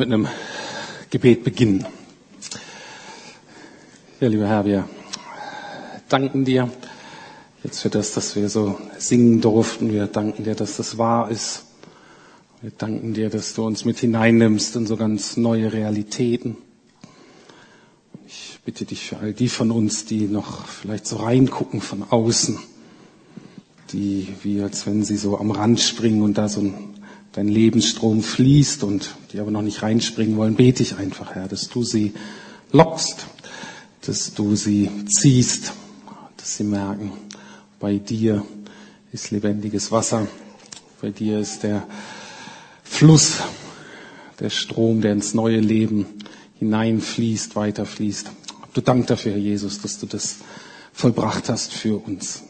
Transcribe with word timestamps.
mit 0.00 0.10
einem 0.10 0.28
Gebet 1.10 1.44
beginnen. 1.44 1.84
Ja, 4.18 4.28
lieber 4.28 4.48
Herr, 4.48 4.64
wir 4.64 4.88
danken 6.08 6.46
dir 6.46 6.70
jetzt 7.62 7.80
für 7.80 7.90
das, 7.90 8.14
dass 8.14 8.34
wir 8.34 8.48
so 8.48 8.80
singen 8.96 9.42
durften. 9.42 9.92
Wir 9.92 10.06
danken 10.06 10.44
dir, 10.44 10.54
dass 10.54 10.78
das 10.78 10.96
wahr 10.96 11.30
ist. 11.30 11.64
Wir 12.62 12.70
danken 12.70 13.12
dir, 13.12 13.28
dass 13.28 13.52
du 13.52 13.66
uns 13.66 13.84
mit 13.84 13.98
hineinnimmst 13.98 14.74
in 14.74 14.86
so 14.86 14.96
ganz 14.96 15.36
neue 15.36 15.70
Realitäten. 15.70 16.56
Ich 18.26 18.58
bitte 18.64 18.86
dich 18.86 19.04
für 19.04 19.18
all 19.18 19.34
die 19.34 19.50
von 19.50 19.70
uns, 19.70 20.06
die 20.06 20.28
noch 20.28 20.66
vielleicht 20.66 21.06
so 21.06 21.16
reingucken 21.16 21.82
von 21.82 22.04
außen, 22.08 22.58
die 23.92 24.28
wie 24.42 24.62
als 24.62 24.86
wenn 24.86 25.04
sie 25.04 25.18
so 25.18 25.36
am 25.38 25.50
Rand 25.50 25.78
springen 25.78 26.22
und 26.22 26.38
da 26.38 26.48
so 26.48 26.62
ein, 26.62 26.89
dein 27.32 27.48
Lebensstrom 27.48 28.22
fließt 28.22 28.82
und 28.84 29.14
die 29.32 29.40
aber 29.40 29.50
noch 29.50 29.62
nicht 29.62 29.82
reinspringen 29.82 30.36
wollen, 30.36 30.56
bete 30.56 30.82
ich 30.82 30.96
einfach, 30.96 31.34
Herr, 31.34 31.48
dass 31.48 31.68
du 31.68 31.82
sie 31.82 32.12
lockst, 32.72 33.26
dass 34.02 34.34
du 34.34 34.56
sie 34.56 34.90
ziehst, 35.06 35.72
dass 36.36 36.56
sie 36.56 36.64
merken, 36.64 37.12
bei 37.78 37.98
dir 37.98 38.44
ist 39.12 39.30
lebendiges 39.30 39.90
Wasser, 39.92 40.26
bei 41.00 41.10
dir 41.10 41.38
ist 41.38 41.62
der 41.62 41.86
Fluss, 42.82 43.38
der 44.40 44.50
Strom, 44.50 45.00
der 45.00 45.12
ins 45.12 45.34
neue 45.34 45.60
Leben 45.60 46.06
hineinfließt, 46.58 47.56
weiterfließt. 47.56 48.30
Du 48.74 48.80
Dank 48.80 49.06
dafür, 49.06 49.32
Herr 49.32 49.38
Jesus, 49.38 49.80
dass 49.80 49.98
du 49.98 50.06
das 50.06 50.36
vollbracht 50.92 51.48
hast 51.48 51.72
für 51.72 51.96
uns. 51.96 52.42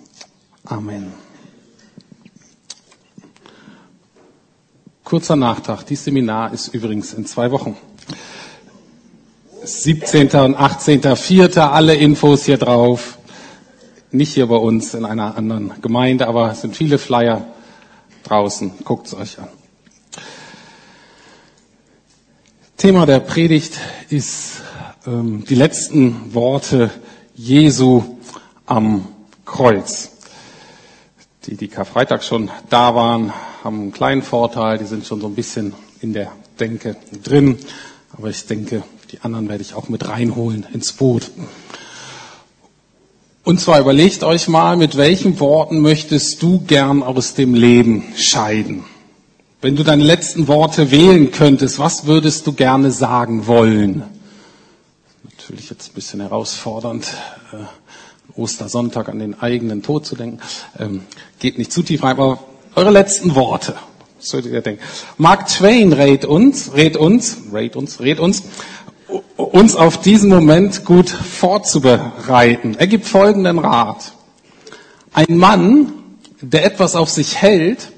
Amen. 0.65 1.30
Kurzer 5.11 5.35
Nachtrag. 5.35 5.85
Dieses 5.87 6.05
Seminar 6.05 6.53
ist 6.53 6.69
übrigens 6.69 7.15
in 7.15 7.27
zwei 7.27 7.51
Wochen. 7.51 7.77
17. 9.65 10.29
und 10.29 10.57
18.04. 10.57 11.59
Alle 11.59 11.97
Infos 11.97 12.45
hier 12.45 12.59
drauf. 12.59 13.19
Nicht 14.13 14.35
hier 14.35 14.47
bei 14.47 14.55
uns 14.55 14.95
in 14.95 15.05
einer 15.05 15.37
anderen 15.37 15.73
Gemeinde, 15.83 16.29
aber 16.29 16.53
es 16.53 16.61
sind 16.61 16.77
viele 16.77 16.97
Flyer 16.97 17.45
draußen. 18.23 18.71
Guckt 18.85 19.09
es 19.09 19.15
euch 19.15 19.41
an. 19.41 19.49
Thema 22.77 23.05
der 23.05 23.19
Predigt 23.19 23.81
ist 24.11 24.63
ähm, 25.09 25.45
die 25.45 25.57
letzten 25.57 26.33
Worte 26.35 26.89
Jesu 27.35 28.05
am 28.65 29.09
Kreuz. 29.45 30.20
Die, 31.47 31.57
die 31.57 31.69
Karfreitag 31.69 32.23
schon 32.23 32.51
da 32.69 32.95
waren, 32.95 33.33
haben 33.65 33.81
einen 33.81 33.93
kleinen 33.93 34.23
Vorteil, 34.23 34.79
die 34.79 34.85
sind 34.85 35.07
schon 35.07 35.21
so 35.21 35.27
ein 35.27 35.35
bisschen 35.35 35.73
in 36.01 36.13
der 36.13 36.33
Denke 36.59 36.97
drin. 37.23 37.59
Aber 38.17 38.29
ich 38.29 38.47
denke, 38.47 38.83
die 39.11 39.21
anderen 39.23 39.49
werde 39.49 39.63
ich 39.63 39.75
auch 39.75 39.89
mit 39.89 40.07
reinholen 40.07 40.67
ins 40.73 40.93
Boot. 40.93 41.31
Und 43.43 43.59
zwar 43.59 43.81
überlegt 43.81 44.23
euch 44.23 44.49
mal, 44.49 44.77
mit 44.77 44.99
welchen 44.99 45.41
Worten 45.41 45.81
möchtest 45.81 46.43
du 46.43 46.61
gern 46.61 47.03
aus 47.03 47.35
dem 47.35 47.55
Leben 47.55 48.05
scheiden? 48.17 48.85
Wenn 49.63 49.77
du 49.77 49.83
deine 49.83 50.05
letzten 50.05 50.47
Worte 50.47 50.91
wählen 50.91 51.31
könntest, 51.31 51.79
was 51.79 52.07
würdest 52.07 52.47
du 52.47 52.53
gerne 52.53 52.91
sagen 52.91 53.47
wollen? 53.47 54.03
Natürlich 55.25 55.71
jetzt 55.71 55.91
ein 55.91 55.95
bisschen 55.95 56.21
herausfordernd, 56.21 57.07
äh, 57.53 57.57
Ostersonntag 58.37 59.09
an 59.09 59.19
den 59.19 59.41
eigenen 59.41 59.83
Tod 59.83 60.07
zu 60.07 60.17
denken. 60.17 60.41
Ähm, 60.79 61.03
geht 61.39 61.59
nicht 61.59 61.73
zu 61.73 61.83
tief 61.83 62.03
rein, 62.03 62.13
aber 62.13 62.39
eure 62.75 62.91
letzten 62.91 63.35
Worte. 63.35 63.75
Was 64.19 64.29
solltet 64.29 64.53
ihr 64.53 64.61
denken? 64.61 64.83
Mark 65.17 65.49
Twain 65.49 65.93
rät 65.93 66.25
uns, 66.25 66.75
rät 66.75 66.97
uns, 66.97 67.39
rät 67.53 67.77
uns, 67.77 68.01
rät 68.01 68.21
uns, 68.21 68.43
uns 69.37 69.77
auf 69.77 70.01
diesen 70.01 70.29
Moment 70.29 70.85
gut 70.85 71.09
vorzubereiten. 71.09 72.77
Er 72.79 72.87
gibt 72.87 73.07
folgenden 73.07 73.59
Rat. 73.59 74.13
Ein 75.13 75.39
Mann, 75.39 75.93
der 76.41 76.65
etwas 76.65 76.95
auf 76.95 77.11
sich 77.11 77.37
hält, 77.37 77.93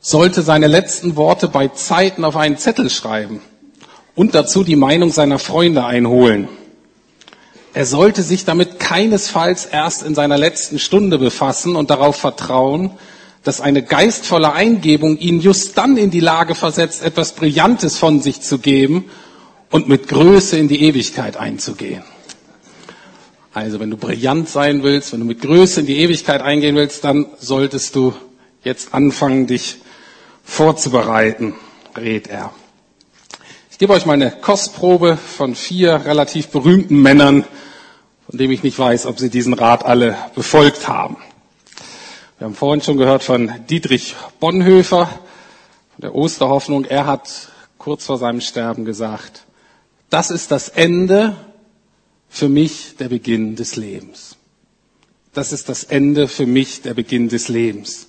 sollte 0.00 0.42
seine 0.42 0.68
letzten 0.68 1.16
Worte 1.16 1.48
bei 1.48 1.68
Zeiten 1.68 2.24
auf 2.24 2.36
einen 2.36 2.58
Zettel 2.58 2.88
schreiben 2.90 3.40
und 4.14 4.34
dazu 4.34 4.64
die 4.64 4.76
Meinung 4.76 5.10
seiner 5.10 5.38
Freunde 5.38 5.84
einholen. 5.84 6.48
Er 7.74 7.86
sollte 7.86 8.22
sich 8.22 8.44
damit 8.44 8.80
keinesfalls 8.80 9.66
erst 9.66 10.02
in 10.02 10.14
seiner 10.14 10.38
letzten 10.38 10.78
Stunde 10.78 11.18
befassen 11.18 11.76
und 11.76 11.90
darauf 11.90 12.16
vertrauen, 12.16 12.90
dass 13.44 13.60
eine 13.60 13.82
geistvolle 13.82 14.52
Eingebung 14.52 15.16
ihn 15.18 15.40
just 15.40 15.78
dann 15.78 15.96
in 15.96 16.10
die 16.10 16.20
Lage 16.20 16.54
versetzt, 16.54 17.02
etwas 17.02 17.32
Brillantes 17.32 17.96
von 17.96 18.20
sich 18.20 18.40
zu 18.40 18.58
geben 18.58 19.06
und 19.70 19.88
mit 19.88 20.08
Größe 20.08 20.58
in 20.58 20.68
die 20.68 20.82
Ewigkeit 20.82 21.36
einzugehen. 21.36 22.02
Also 23.54 23.80
wenn 23.80 23.90
du 23.90 23.96
brillant 23.96 24.48
sein 24.48 24.82
willst, 24.82 25.12
wenn 25.12 25.20
du 25.20 25.26
mit 25.26 25.40
Größe 25.40 25.80
in 25.80 25.86
die 25.86 25.98
Ewigkeit 25.98 26.42
eingehen 26.42 26.76
willst, 26.76 27.04
dann 27.04 27.26
solltest 27.38 27.94
du 27.96 28.14
jetzt 28.62 28.94
anfangen, 28.94 29.46
dich 29.46 29.78
vorzubereiten, 30.44 31.54
rät 31.96 32.28
er. 32.28 32.52
Ich 33.78 33.80
gebe 33.80 33.92
euch 33.92 34.06
meine 34.06 34.32
Kostprobe 34.32 35.16
von 35.16 35.54
vier 35.54 36.04
relativ 36.04 36.48
berühmten 36.48 37.00
Männern, 37.00 37.44
von 38.28 38.36
denen 38.36 38.52
ich 38.52 38.64
nicht 38.64 38.76
weiß, 38.76 39.06
ob 39.06 39.20
sie 39.20 39.30
diesen 39.30 39.54
Rat 39.54 39.84
alle 39.84 40.16
befolgt 40.34 40.88
haben. 40.88 41.16
Wir 42.38 42.46
haben 42.46 42.56
vorhin 42.56 42.82
schon 42.82 42.96
gehört 42.96 43.22
von 43.22 43.52
Dietrich 43.70 44.16
Bonhoeffer, 44.40 45.06
von 45.06 46.00
der 46.02 46.12
Osterhoffnung. 46.12 46.86
Er 46.86 47.06
hat 47.06 47.52
kurz 47.78 48.06
vor 48.06 48.18
seinem 48.18 48.40
Sterben 48.40 48.84
gesagt, 48.84 49.44
das 50.10 50.32
ist 50.32 50.50
das 50.50 50.68
Ende 50.68 51.36
für 52.28 52.48
mich 52.48 52.96
der 52.96 53.08
Beginn 53.08 53.54
des 53.54 53.76
Lebens. 53.76 54.34
Das 55.34 55.52
ist 55.52 55.68
das 55.68 55.84
Ende 55.84 56.26
für 56.26 56.46
mich 56.46 56.82
der 56.82 56.94
Beginn 56.94 57.28
des 57.28 57.46
Lebens. 57.46 58.08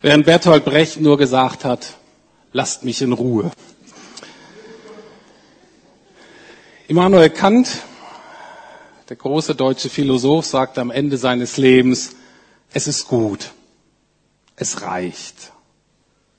Während 0.00 0.24
Bertolt 0.24 0.64
Brecht 0.64 0.98
nur 0.98 1.18
gesagt 1.18 1.66
hat, 1.66 1.98
lasst 2.54 2.84
mich 2.84 3.02
in 3.02 3.12
Ruhe. 3.12 3.50
Immanuel 6.88 7.30
Kant, 7.30 7.82
der 9.08 9.16
große 9.16 9.56
deutsche 9.56 9.88
Philosoph, 9.88 10.46
sagte 10.46 10.80
am 10.80 10.92
Ende 10.92 11.18
seines 11.18 11.56
Lebens, 11.56 12.14
es 12.72 12.86
ist 12.86 13.08
gut, 13.08 13.50
es 14.54 14.82
reicht. 14.82 15.52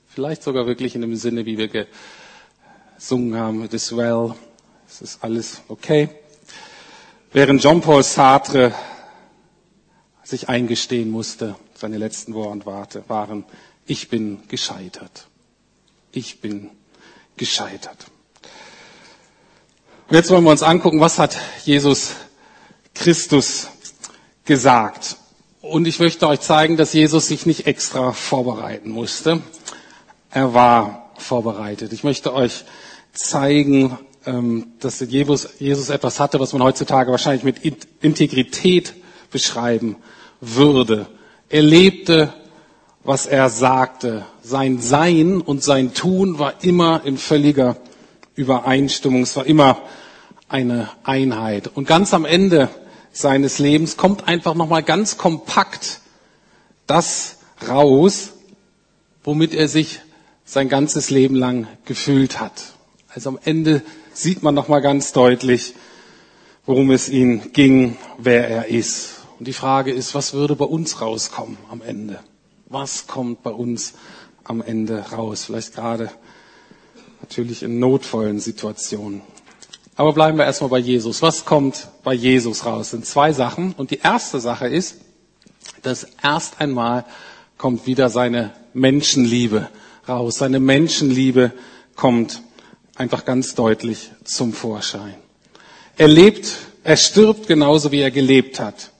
Vielleicht 0.06 0.42
sogar 0.42 0.66
wirklich 0.66 0.94
in 0.94 1.02
dem 1.02 1.16
Sinne, 1.16 1.44
wie 1.44 1.58
wir 1.58 1.68
gesungen 1.68 3.36
haben, 3.36 3.62
it 3.62 3.74
is 3.74 3.94
well, 3.94 4.34
es 4.88 5.02
ist 5.02 5.22
alles 5.22 5.60
okay. 5.68 6.08
Während 7.30 7.60
Jean-Paul 7.60 8.02
Sartre 8.02 8.72
sich 10.24 10.48
eingestehen 10.48 11.10
musste, 11.10 11.56
seine 11.74 11.98
letzten 11.98 12.32
Worte 12.32 13.04
waren, 13.08 13.44
ich 13.86 14.08
bin 14.08 14.48
gescheitert. 14.48 15.26
Ich 16.10 16.40
bin 16.40 16.70
gescheitert. 17.36 18.06
Und 20.08 20.14
jetzt 20.14 20.30
wollen 20.30 20.44
wir 20.44 20.50
uns 20.50 20.62
angucken, 20.62 21.00
was 21.00 21.18
hat 21.18 21.36
Jesus 21.66 22.14
Christus 22.94 23.68
gesagt. 24.46 25.18
Und 25.60 25.86
ich 25.86 26.00
möchte 26.00 26.26
euch 26.26 26.40
zeigen, 26.40 26.78
dass 26.78 26.94
Jesus 26.94 27.28
sich 27.28 27.44
nicht 27.44 27.66
extra 27.66 28.12
vorbereiten 28.12 28.88
musste. 28.88 29.42
Er 30.30 30.54
war 30.54 31.10
vorbereitet. 31.18 31.92
Ich 31.92 32.04
möchte 32.04 32.32
euch 32.32 32.64
zeigen, 33.12 33.98
ähm, 34.24 34.72
dass 34.80 34.98
Jesus, 35.00 35.50
Jesus 35.58 35.90
etwas 35.90 36.20
hatte, 36.20 36.40
was 36.40 36.54
man 36.54 36.62
heutzutage 36.62 37.10
wahrscheinlich 37.10 37.44
mit 37.44 37.58
Integrität 38.00 38.94
beschreiben 39.30 39.96
würde. 40.40 41.06
Er 41.50 41.62
lebte, 41.62 42.32
was 43.04 43.26
er 43.26 43.50
sagte. 43.50 44.24
Sein 44.42 44.80
Sein 44.80 45.42
und 45.42 45.62
sein 45.62 45.92
Tun 45.92 46.38
war 46.38 46.64
immer 46.64 47.02
in 47.04 47.18
völliger 47.18 47.76
Übereinstimmung. 48.38 49.22
Es 49.22 49.36
war 49.36 49.46
immer 49.46 49.82
eine 50.48 50.88
Einheit. 51.02 51.70
Und 51.74 51.86
ganz 51.86 52.14
am 52.14 52.24
Ende 52.24 52.68
seines 53.12 53.58
Lebens 53.58 53.96
kommt 53.96 54.28
einfach 54.28 54.54
nochmal 54.54 54.82
ganz 54.82 55.18
kompakt 55.18 56.00
das 56.86 57.38
raus, 57.68 58.30
womit 59.24 59.52
er 59.52 59.68
sich 59.68 60.00
sein 60.44 60.68
ganzes 60.68 61.10
Leben 61.10 61.34
lang 61.34 61.66
gefühlt 61.84 62.40
hat. 62.40 62.52
Also 63.12 63.30
am 63.30 63.38
Ende 63.44 63.82
sieht 64.14 64.42
man 64.42 64.54
nochmal 64.54 64.80
ganz 64.80 65.12
deutlich, 65.12 65.74
worum 66.64 66.90
es 66.92 67.08
ihm 67.08 67.52
ging, 67.52 67.96
wer 68.18 68.48
er 68.48 68.68
ist. 68.68 69.16
Und 69.38 69.48
die 69.48 69.52
Frage 69.52 69.90
ist, 69.90 70.14
was 70.14 70.32
würde 70.32 70.54
bei 70.54 70.64
uns 70.64 71.00
rauskommen 71.00 71.58
am 71.70 71.82
Ende? 71.82 72.20
Was 72.66 73.06
kommt 73.06 73.42
bei 73.42 73.50
uns 73.50 73.94
am 74.44 74.62
Ende 74.62 75.00
raus? 75.10 75.44
Vielleicht 75.44 75.74
gerade 75.74 76.10
natürlich 77.20 77.62
in 77.62 77.78
notvollen 77.78 78.40
Situationen. 78.40 79.22
Aber 79.96 80.12
bleiben 80.12 80.38
wir 80.38 80.44
erstmal 80.44 80.70
bei 80.70 80.78
Jesus. 80.78 81.22
Was 81.22 81.44
kommt 81.44 81.88
bei 82.04 82.14
Jesus 82.14 82.64
raus? 82.64 82.78
Das 82.78 82.90
sind 82.92 83.06
zwei 83.06 83.32
Sachen. 83.32 83.74
Und 83.76 83.90
die 83.90 83.98
erste 83.98 84.38
Sache 84.38 84.68
ist, 84.68 84.96
dass 85.82 86.06
erst 86.22 86.60
einmal 86.60 87.04
kommt 87.56 87.86
wieder 87.86 88.08
seine 88.08 88.52
Menschenliebe 88.74 89.68
raus. 90.08 90.36
Seine 90.36 90.60
Menschenliebe 90.60 91.52
kommt 91.96 92.42
einfach 92.94 93.24
ganz 93.24 93.54
deutlich 93.56 94.10
zum 94.24 94.52
Vorschein. 94.52 95.14
Er 95.96 96.08
lebt, 96.08 96.48
er 96.84 96.96
stirbt 96.96 97.48
genauso 97.48 97.90
wie 97.90 98.00
er 98.00 98.12
gelebt 98.12 98.60
hat. 98.60 98.92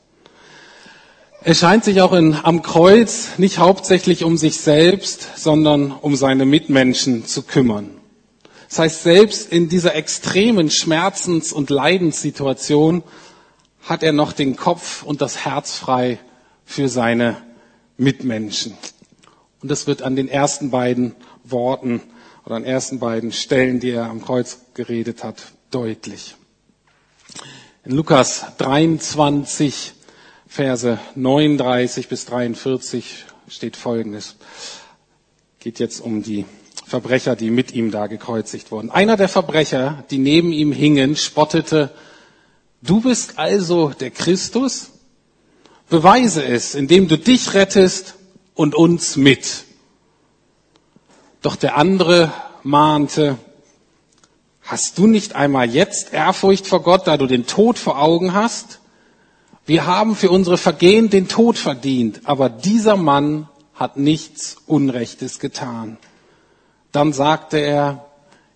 Er 1.44 1.54
scheint 1.54 1.84
sich 1.84 2.00
auch 2.02 2.12
in, 2.12 2.36
am 2.42 2.62
Kreuz 2.62 3.38
nicht 3.38 3.58
hauptsächlich 3.58 4.24
um 4.24 4.36
sich 4.36 4.58
selbst, 4.58 5.28
sondern 5.36 5.92
um 5.92 6.16
seine 6.16 6.44
Mitmenschen 6.44 7.24
zu 7.26 7.42
kümmern. 7.42 7.97
Das 8.68 8.78
heißt, 8.78 9.02
selbst 9.02 9.50
in 9.50 9.68
dieser 9.68 9.94
extremen 9.94 10.70
Schmerzens- 10.70 11.52
und 11.52 11.70
Leidenssituation 11.70 13.02
hat 13.82 14.02
er 14.02 14.12
noch 14.12 14.32
den 14.32 14.56
Kopf 14.56 15.02
und 15.02 15.22
das 15.22 15.44
Herz 15.44 15.78
frei 15.78 16.18
für 16.66 16.88
seine 16.88 17.38
Mitmenschen. 17.96 18.76
Und 19.62 19.70
das 19.70 19.86
wird 19.86 20.02
an 20.02 20.16
den 20.16 20.28
ersten 20.28 20.70
beiden 20.70 21.14
Worten 21.44 22.02
oder 22.44 22.56
an 22.56 22.62
den 22.62 22.70
ersten 22.72 22.98
beiden 22.98 23.32
Stellen, 23.32 23.80
die 23.80 23.90
er 23.90 24.04
am 24.04 24.22
Kreuz 24.22 24.58
geredet 24.74 25.24
hat, 25.24 25.52
deutlich. 25.70 26.36
In 27.84 27.92
Lukas 27.92 28.44
23, 28.58 29.94
Verse 30.46 30.98
39 31.14 32.08
bis 32.08 32.26
43 32.26 33.24
steht 33.48 33.76
Folgendes. 33.76 34.36
Geht 35.58 35.78
jetzt 35.78 36.00
um 36.00 36.22
die 36.22 36.44
Verbrecher, 36.88 37.36
die 37.36 37.50
mit 37.50 37.72
ihm 37.72 37.90
da 37.90 38.06
gekreuzigt 38.06 38.70
wurden. 38.70 38.90
Einer 38.90 39.18
der 39.18 39.28
Verbrecher, 39.28 40.04
die 40.10 40.16
neben 40.16 40.52
ihm 40.52 40.72
hingen, 40.72 41.16
spottete, 41.16 41.90
du 42.80 43.02
bist 43.02 43.38
also 43.38 43.90
der 43.90 44.10
Christus? 44.10 44.90
Beweise 45.90 46.44
es, 46.44 46.74
indem 46.74 47.06
du 47.06 47.18
dich 47.18 47.52
rettest 47.52 48.14
und 48.54 48.74
uns 48.74 49.16
mit. 49.16 49.64
Doch 51.42 51.56
der 51.56 51.76
andere 51.76 52.32
mahnte, 52.62 53.36
hast 54.62 54.96
du 54.96 55.06
nicht 55.06 55.34
einmal 55.34 55.70
jetzt 55.70 56.14
Ehrfurcht 56.14 56.66
vor 56.66 56.82
Gott, 56.82 57.06
da 57.06 57.18
du 57.18 57.26
den 57.26 57.46
Tod 57.46 57.78
vor 57.78 58.00
Augen 58.00 58.32
hast? 58.32 58.80
Wir 59.66 59.84
haben 59.86 60.16
für 60.16 60.30
unsere 60.30 60.56
Vergehen 60.56 61.10
den 61.10 61.28
Tod 61.28 61.58
verdient, 61.58 62.22
aber 62.24 62.48
dieser 62.48 62.96
Mann 62.96 63.46
hat 63.74 63.98
nichts 63.98 64.56
Unrechtes 64.66 65.38
getan. 65.38 65.98
Dann 66.92 67.12
sagte 67.12 67.58
er, 67.58 68.06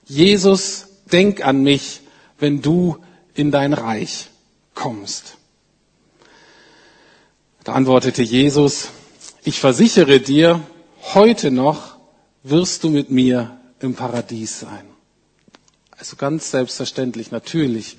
Jesus, 0.04 0.86
denk 1.10 1.44
an 1.44 1.62
mich, 1.62 2.00
wenn 2.38 2.62
du 2.62 2.98
in 3.34 3.50
dein 3.50 3.72
Reich 3.72 4.30
kommst. 4.74 5.36
Da 7.64 7.74
antwortete 7.74 8.22
Jesus, 8.22 8.88
ich 9.44 9.60
versichere 9.60 10.20
dir, 10.20 10.60
heute 11.14 11.50
noch 11.50 11.96
wirst 12.42 12.82
du 12.84 12.90
mit 12.90 13.10
mir 13.10 13.60
im 13.80 13.94
Paradies 13.94 14.60
sein. 14.60 14.84
Also 15.96 16.16
ganz 16.16 16.50
selbstverständlich, 16.50 17.30
natürlich. 17.30 17.96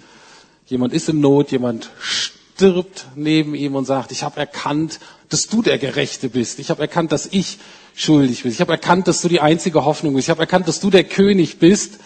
Jemand 0.65 0.93
ist 0.93 1.07
in 1.07 1.21
Not, 1.21 1.51
jemand 1.51 1.89
stirbt 1.99 3.07
neben 3.15 3.55
ihm 3.55 3.75
und 3.75 3.85
sagt, 3.85 4.11
ich 4.11 4.23
habe 4.23 4.39
erkannt, 4.39 4.99
dass 5.29 5.47
du 5.47 5.61
der 5.61 5.77
Gerechte 5.77 6.29
bist. 6.29 6.59
Ich 6.59 6.69
habe 6.69 6.81
erkannt, 6.81 7.11
dass 7.11 7.27
ich 7.27 7.59
schuldig 7.95 8.43
bin. 8.43 8.51
Ich 8.51 8.61
habe 8.61 8.71
erkannt, 8.71 9.07
dass 9.07 9.21
du 9.21 9.27
die 9.27 9.39
einzige 9.39 9.85
Hoffnung 9.85 10.13
bist. 10.13 10.27
Ich 10.27 10.29
habe 10.29 10.41
erkannt, 10.41 10.67
dass 10.67 10.79
du 10.79 10.89
der 10.89 11.03
König 11.03 11.59
bist, 11.59 11.99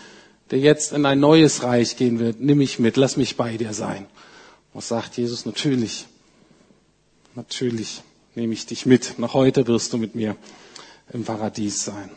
der 0.52 0.60
jetzt 0.60 0.94
in 0.94 1.06
ein 1.06 1.20
neues 1.20 1.64
Reich 1.64 1.98
gehen 1.98 2.20
wird. 2.20 2.40
Nimm 2.40 2.60
mich 2.60 2.80
mit, 2.80 2.98
lass 2.98 3.18
mich 3.18 3.38
bei 3.38 3.58
dir 3.58 3.74
sein. 3.74 4.06
Was 4.74 4.90
sagt 4.90 5.18
Jesus? 5.18 5.46
Natürlich, 5.46 6.06
natürlich 7.36 8.02
nehme 8.36 8.54
ich 8.54 8.66
dich 8.66 8.86
mit. 8.86 9.18
Noch 9.20 9.34
heute 9.34 9.66
wirst 9.68 9.94
du 9.94 9.98
mit 9.98 10.16
mir 10.16 10.36
im 11.12 11.24
Paradies 11.24 11.84
sein. 11.84 12.10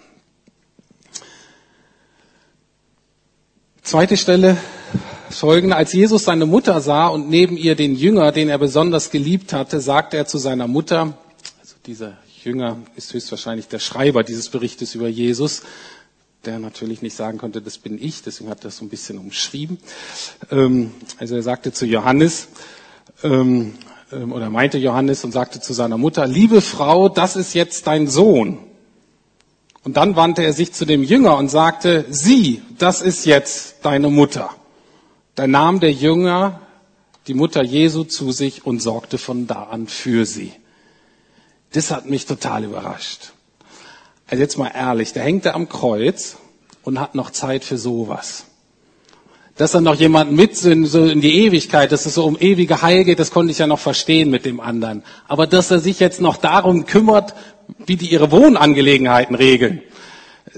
Zweite 3.82 4.16
Stelle 4.16 4.56
folgende. 5.30 5.76
Als 5.76 5.92
Jesus 5.92 6.24
seine 6.24 6.46
Mutter 6.46 6.80
sah 6.80 7.08
und 7.08 7.28
neben 7.28 7.56
ihr 7.56 7.74
den 7.74 7.94
Jünger, 7.94 8.32
den 8.32 8.48
er 8.48 8.58
besonders 8.58 9.10
geliebt 9.10 9.52
hatte, 9.52 9.80
sagte 9.80 10.16
er 10.16 10.26
zu 10.26 10.38
seiner 10.38 10.66
Mutter, 10.66 11.18
also 11.60 11.76
dieser 11.86 12.16
Jünger 12.44 12.78
ist 12.96 13.12
höchstwahrscheinlich 13.12 13.68
der 13.68 13.78
Schreiber 13.78 14.24
dieses 14.24 14.48
Berichtes 14.48 14.94
über 14.94 15.08
Jesus, 15.08 15.62
der 16.44 16.58
natürlich 16.58 17.02
nicht 17.02 17.14
sagen 17.14 17.38
konnte, 17.38 17.60
das 17.60 17.78
bin 17.78 18.02
ich, 18.02 18.22
deswegen 18.22 18.50
hat 18.50 18.60
er 18.60 18.64
das 18.64 18.78
so 18.78 18.84
ein 18.84 18.88
bisschen 18.88 19.18
umschrieben. 19.18 19.78
Ähm, 20.50 20.92
also 21.18 21.36
er 21.36 21.42
sagte 21.42 21.72
zu 21.72 21.84
Johannes, 21.84 22.48
ähm, 23.22 23.74
ähm, 24.12 24.32
oder 24.32 24.48
meinte 24.50 24.78
Johannes 24.78 25.24
und 25.24 25.32
sagte 25.32 25.60
zu 25.60 25.72
seiner 25.72 25.98
Mutter, 25.98 26.26
liebe 26.26 26.60
Frau, 26.60 27.08
das 27.08 27.36
ist 27.36 27.54
jetzt 27.54 27.86
dein 27.86 28.08
Sohn. 28.08 28.58
Und 29.84 29.96
dann 29.96 30.16
wandte 30.16 30.42
er 30.42 30.52
sich 30.52 30.72
zu 30.72 30.84
dem 30.84 31.02
Jünger 31.02 31.36
und 31.36 31.48
sagte, 31.48 32.04
sieh, 32.10 32.62
das 32.78 33.02
ist 33.02 33.24
jetzt 33.24 33.76
deine 33.82 34.10
Mutter. 34.10 34.50
Da 35.34 35.46
nahm 35.46 35.80
der 35.80 35.92
Jünger 35.92 36.60
die 37.26 37.34
Mutter 37.34 37.62
Jesu 37.62 38.04
zu 38.04 38.32
sich 38.32 38.66
und 38.66 38.80
sorgte 38.80 39.18
von 39.18 39.46
da 39.46 39.64
an 39.64 39.86
für 39.86 40.26
sie. 40.26 40.52
Das 41.72 41.90
hat 41.90 42.06
mich 42.06 42.26
total 42.26 42.64
überrascht. 42.64 43.32
Also 44.26 44.42
jetzt 44.42 44.58
mal 44.58 44.70
ehrlich, 44.74 45.12
der 45.12 45.22
hängt 45.22 45.46
da 45.46 45.54
am 45.54 45.68
Kreuz 45.68 46.36
und 46.82 47.00
hat 47.00 47.14
noch 47.14 47.30
Zeit 47.30 47.64
für 47.64 47.78
sowas. 47.78 48.44
Dass 49.56 49.74
er 49.74 49.80
noch 49.80 49.96
jemanden 49.96 50.34
mit 50.36 50.56
so 50.56 50.70
in 50.70 51.20
die 51.20 51.44
Ewigkeit, 51.44 51.92
dass 51.92 52.06
es 52.06 52.14
so 52.14 52.24
um 52.24 52.38
ewige 52.38 52.80
Heil 52.80 53.04
geht, 53.04 53.18
das 53.18 53.30
konnte 53.30 53.50
ich 53.50 53.58
ja 53.58 53.66
noch 53.66 53.78
verstehen 53.78 54.30
mit 54.30 54.44
dem 54.44 54.60
anderen. 54.60 55.02
Aber 55.28 55.46
dass 55.46 55.70
er 55.70 55.80
sich 55.80 56.00
jetzt 56.00 56.20
noch 56.20 56.38
darum 56.38 56.86
kümmert, 56.86 57.34
wie 57.86 57.96
die 57.96 58.10
ihre 58.10 58.30
Wohnangelegenheiten 58.30 59.36
regeln, 59.36 59.82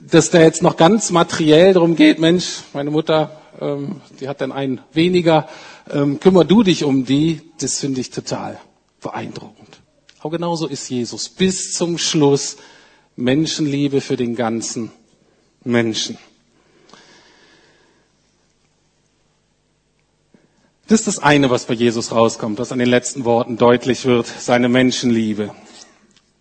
dass 0.00 0.30
da 0.30 0.40
jetzt 0.40 0.62
noch 0.62 0.76
ganz 0.76 1.10
materiell 1.10 1.74
darum 1.74 1.96
geht, 1.96 2.18
Mensch, 2.18 2.60
meine 2.72 2.90
Mutter, 2.90 3.42
ähm, 3.60 4.00
die 4.20 4.28
hat 4.28 4.40
dann 4.40 4.52
einen 4.52 4.80
weniger, 4.92 5.48
ähm, 5.90 6.20
kümmer 6.20 6.44
du 6.44 6.62
dich 6.62 6.84
um 6.84 7.04
die, 7.04 7.40
das 7.60 7.78
finde 7.78 8.00
ich 8.00 8.10
total 8.10 8.58
beeindruckend. 9.00 9.61
Aber 10.22 10.30
genauso 10.30 10.68
ist 10.68 10.88
Jesus 10.88 11.28
bis 11.28 11.72
zum 11.72 11.98
Schluss 11.98 12.56
Menschenliebe 13.16 14.00
für 14.00 14.16
den 14.16 14.36
ganzen 14.36 14.92
Menschen. 15.64 16.16
Das 20.86 21.00
ist 21.00 21.08
das 21.08 21.18
eine, 21.18 21.50
was 21.50 21.64
bei 21.64 21.74
Jesus 21.74 22.12
rauskommt, 22.12 22.60
was 22.60 22.70
an 22.70 22.78
den 22.78 22.88
letzten 22.88 23.24
Worten 23.24 23.56
deutlich 23.56 24.04
wird, 24.04 24.26
seine 24.26 24.68
Menschenliebe. 24.68 25.52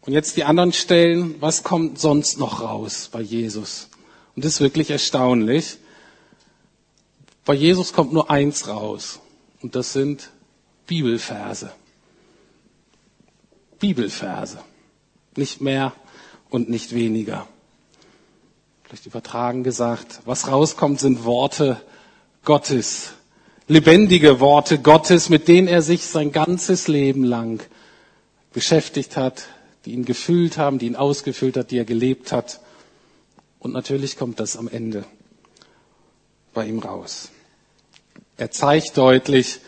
Und 0.02 0.14
jetzt 0.14 0.38
die 0.38 0.44
anderen 0.44 0.74
Stellen, 0.74 1.42
was 1.42 1.64
kommt 1.64 2.00
sonst 2.00 2.38
noch 2.38 2.62
raus 2.62 3.10
bei 3.12 3.22
Jesus? 3.22 3.90
Und 4.36 4.46
das 4.46 4.54
ist 4.54 4.62
wirklich 4.62 4.92
erstaunlich. 4.92 5.78
Bei 7.46 7.56
Jesus 7.56 7.94
kommt 7.94 8.14
nur 8.14 8.30
eins 8.30 8.68
raus. 8.68 9.20
Und 9.64 9.74
das 9.74 9.94
sind 9.94 10.30
Bibelverse. 10.86 11.72
Bibelverse. 13.82 14.60
Nicht 15.36 15.60
mehr 15.60 15.92
und 16.50 16.70
nicht 16.70 16.96
weniger. 16.96 17.48
Vielleicht 18.84 19.06
übertragen 19.06 19.64
gesagt, 19.64 20.22
was 20.26 20.48
rauskommt, 20.48 21.00
sind 21.00 21.26
Worte 21.26 21.82
Gottes. 22.46 23.14
Lebendige 23.68 24.40
Worte 24.40 24.80
Gottes, 24.80 25.30
mit 25.30 25.48
denen 25.48 25.68
er 25.68 25.82
sich 25.82 26.06
sein 26.06 26.32
ganzes 26.32 26.88
Leben 26.88 27.24
lang 27.24 27.62
beschäftigt 28.54 29.18
hat, 29.18 29.48
die 29.86 29.92
ihn 29.94 30.06
gefüllt 30.06 30.58
haben, 30.58 30.78
die 30.78 30.88
ihn 30.88 30.96
ausgefüllt 30.96 31.58
hat, 31.58 31.72
die 31.72 31.78
er 31.78 31.86
gelebt 31.86 32.32
hat. 32.32 32.60
Und 33.60 33.74
natürlich 33.74 34.18
kommt 34.18 34.40
das 34.40 34.58
am 34.58 34.68
Ende 34.68 35.06
bei 36.54 36.66
ihm 36.66 36.80
raus. 36.80 37.30
Er 38.38 38.52
zeigt 38.52 38.98
deutlich, 38.98 39.60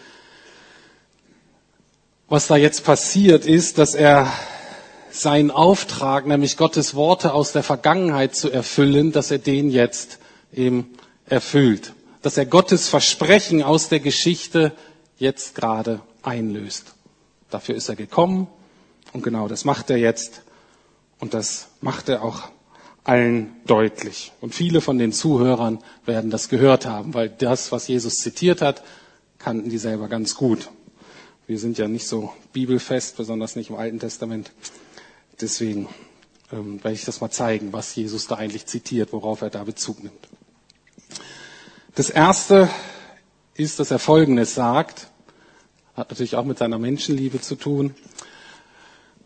was 2.33 2.47
da 2.47 2.55
jetzt 2.55 2.83
passiert 2.83 3.45
ist, 3.45 3.77
dass 3.77 3.93
er 3.93 4.33
seinen 5.11 5.51
Auftrag, 5.51 6.25
nämlich 6.25 6.57
Gottes 6.57 6.95
Worte 6.95 7.31
aus 7.31 7.51
der 7.51 7.61
Vergangenheit 7.61 8.35
zu 8.35 8.49
erfüllen, 8.49 9.11
dass 9.11 9.29
er 9.29 9.37
den 9.37 9.69
jetzt 9.69 10.17
eben 10.51 10.95
erfüllt. 11.27 11.93
Dass 12.23 12.35
er 12.35 12.47
Gottes 12.47 12.89
Versprechen 12.89 13.61
aus 13.61 13.87
der 13.87 13.99
Geschichte 13.99 14.71
jetzt 15.19 15.53
gerade 15.53 15.99
einlöst. 16.23 16.95
Dafür 17.51 17.75
ist 17.75 17.87
er 17.87 17.95
gekommen, 17.95 18.47
und 19.11 19.21
genau 19.21 19.47
das 19.47 19.63
macht 19.63 19.91
er 19.91 19.97
jetzt. 19.97 20.41
Und 21.19 21.35
das 21.35 21.67
macht 21.81 22.09
er 22.09 22.23
auch 22.23 22.49
allen 23.03 23.55
deutlich. 23.67 24.31
Und 24.41 24.55
viele 24.55 24.81
von 24.81 24.97
den 24.97 25.13
Zuhörern 25.13 25.83
werden 26.07 26.31
das 26.31 26.49
gehört 26.49 26.87
haben, 26.87 27.13
weil 27.13 27.29
das, 27.29 27.71
was 27.71 27.87
Jesus 27.87 28.15
zitiert 28.15 28.63
hat, 28.63 28.81
kannten 29.37 29.69
die 29.69 29.77
selber 29.77 30.07
ganz 30.07 30.33
gut. 30.33 30.71
Wir 31.53 31.59
sind 31.59 31.77
ja 31.77 31.87
nicht 31.87 32.07
so 32.07 32.33
bibelfest, 32.51 33.15
besonders 33.15 33.55
nicht 33.55 33.69
im 33.69 33.75
Alten 33.75 33.99
Testament. 33.99 34.49
Deswegen 35.39 35.87
ähm, 36.51 36.83
werde 36.83 36.95
ich 36.95 37.05
das 37.05 37.21
mal 37.21 37.29
zeigen, 37.29 37.71
was 37.73 37.93
Jesus 37.93 38.25
da 38.25 38.37
eigentlich 38.37 38.65
zitiert, 38.65 39.13
worauf 39.13 39.43
er 39.43 39.51
da 39.51 39.63
Bezug 39.63 40.01
nimmt. 40.01 40.27
Das 41.93 42.09
erste 42.09 42.71
ist, 43.53 43.79
dass 43.79 43.91
er 43.91 43.99
Folgendes 43.99 44.55
sagt, 44.55 45.09
hat 45.95 46.09
natürlich 46.09 46.35
auch 46.37 46.43
mit 46.43 46.57
seiner 46.57 46.79
Menschenliebe 46.79 47.39
zu 47.39 47.53
tun. 47.53 47.93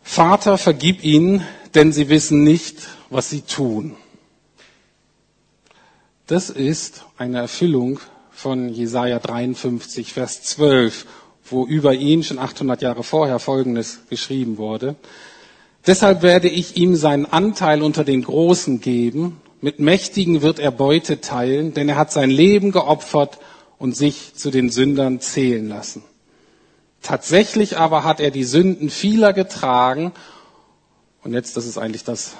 Vater, 0.02 0.58
vergib 0.58 1.02
ihnen, 1.02 1.46
denn 1.74 1.94
sie 1.94 2.10
wissen 2.10 2.44
nicht, 2.44 2.88
was 3.08 3.30
sie 3.30 3.40
tun. 3.40 3.96
Das 6.26 6.50
ist 6.50 7.06
eine 7.16 7.38
Erfüllung 7.38 8.00
von 8.30 8.68
Jesaja 8.68 9.18
53, 9.18 10.12
Vers 10.12 10.42
12, 10.42 11.06
wo 11.50 11.66
über 11.66 11.94
ihn 11.94 12.22
schon 12.22 12.38
800 12.38 12.82
Jahre 12.82 13.02
vorher 13.02 13.38
Folgendes 13.38 14.00
geschrieben 14.10 14.58
wurde. 14.58 14.96
Deshalb 15.86 16.22
werde 16.22 16.48
ich 16.48 16.76
ihm 16.76 16.96
seinen 16.96 17.26
Anteil 17.26 17.82
unter 17.82 18.04
den 18.04 18.22
Großen 18.22 18.80
geben. 18.80 19.40
Mit 19.60 19.80
Mächtigen 19.80 20.42
wird 20.42 20.58
er 20.58 20.70
Beute 20.70 21.20
teilen, 21.20 21.74
denn 21.74 21.88
er 21.88 21.96
hat 21.96 22.12
sein 22.12 22.30
Leben 22.30 22.72
geopfert 22.72 23.38
und 23.78 23.96
sich 23.96 24.34
zu 24.34 24.50
den 24.50 24.70
Sündern 24.70 25.20
zählen 25.20 25.68
lassen. 25.68 26.02
Tatsächlich 27.02 27.78
aber 27.78 28.04
hat 28.04 28.20
er 28.20 28.30
die 28.30 28.44
Sünden 28.44 28.90
vieler 28.90 29.32
getragen. 29.32 30.12
Und 31.22 31.32
jetzt, 31.32 31.56
das 31.56 31.66
ist 31.66 31.78
eigentlich 31.78 32.04
das, 32.04 32.34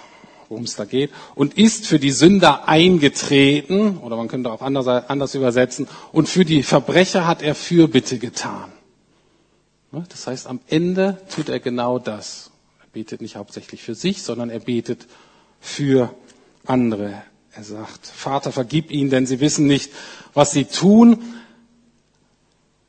worum 0.49 0.65
es 0.65 0.77
da 0.77 0.85
geht. 0.85 1.11
Und 1.35 1.57
ist 1.57 1.87
für 1.87 1.99
die 1.99 2.11
Sünder 2.11 2.69
eingetreten, 2.69 3.99
oder 3.99 4.17
man 4.17 4.29
könnte 4.29 4.51
auch 4.51 4.63
anders, 4.63 4.87
anders 4.87 5.35
übersetzen, 5.35 5.89
und 6.13 6.29
für 6.29 6.45
die 6.45 6.63
Verbrecher 6.63 7.27
hat 7.27 7.43
er 7.43 7.55
Fürbitte 7.55 8.19
getan. 8.19 8.73
Das 9.91 10.27
heißt, 10.27 10.47
am 10.47 10.61
Ende 10.69 11.21
tut 11.35 11.49
er 11.49 11.61
genau 11.61 11.99
das 11.99 12.51
betet 12.99 13.21
nicht 13.21 13.37
hauptsächlich 13.37 13.83
für 13.83 13.95
sich, 13.95 14.23
sondern 14.25 14.51
er 14.51 14.59
betet 14.59 15.07
für 15.61 16.13
andere. 16.67 17.23
Er 17.53 17.63
sagt, 17.63 18.07
Vater, 18.07 18.51
vergib 18.51 18.91
ihnen, 18.91 19.09
denn 19.09 19.25
sie 19.25 19.39
wissen 19.39 19.69
nicht, 19.69 19.93
was 20.35 20.51
sie 20.51 20.65
tun. 20.65 21.23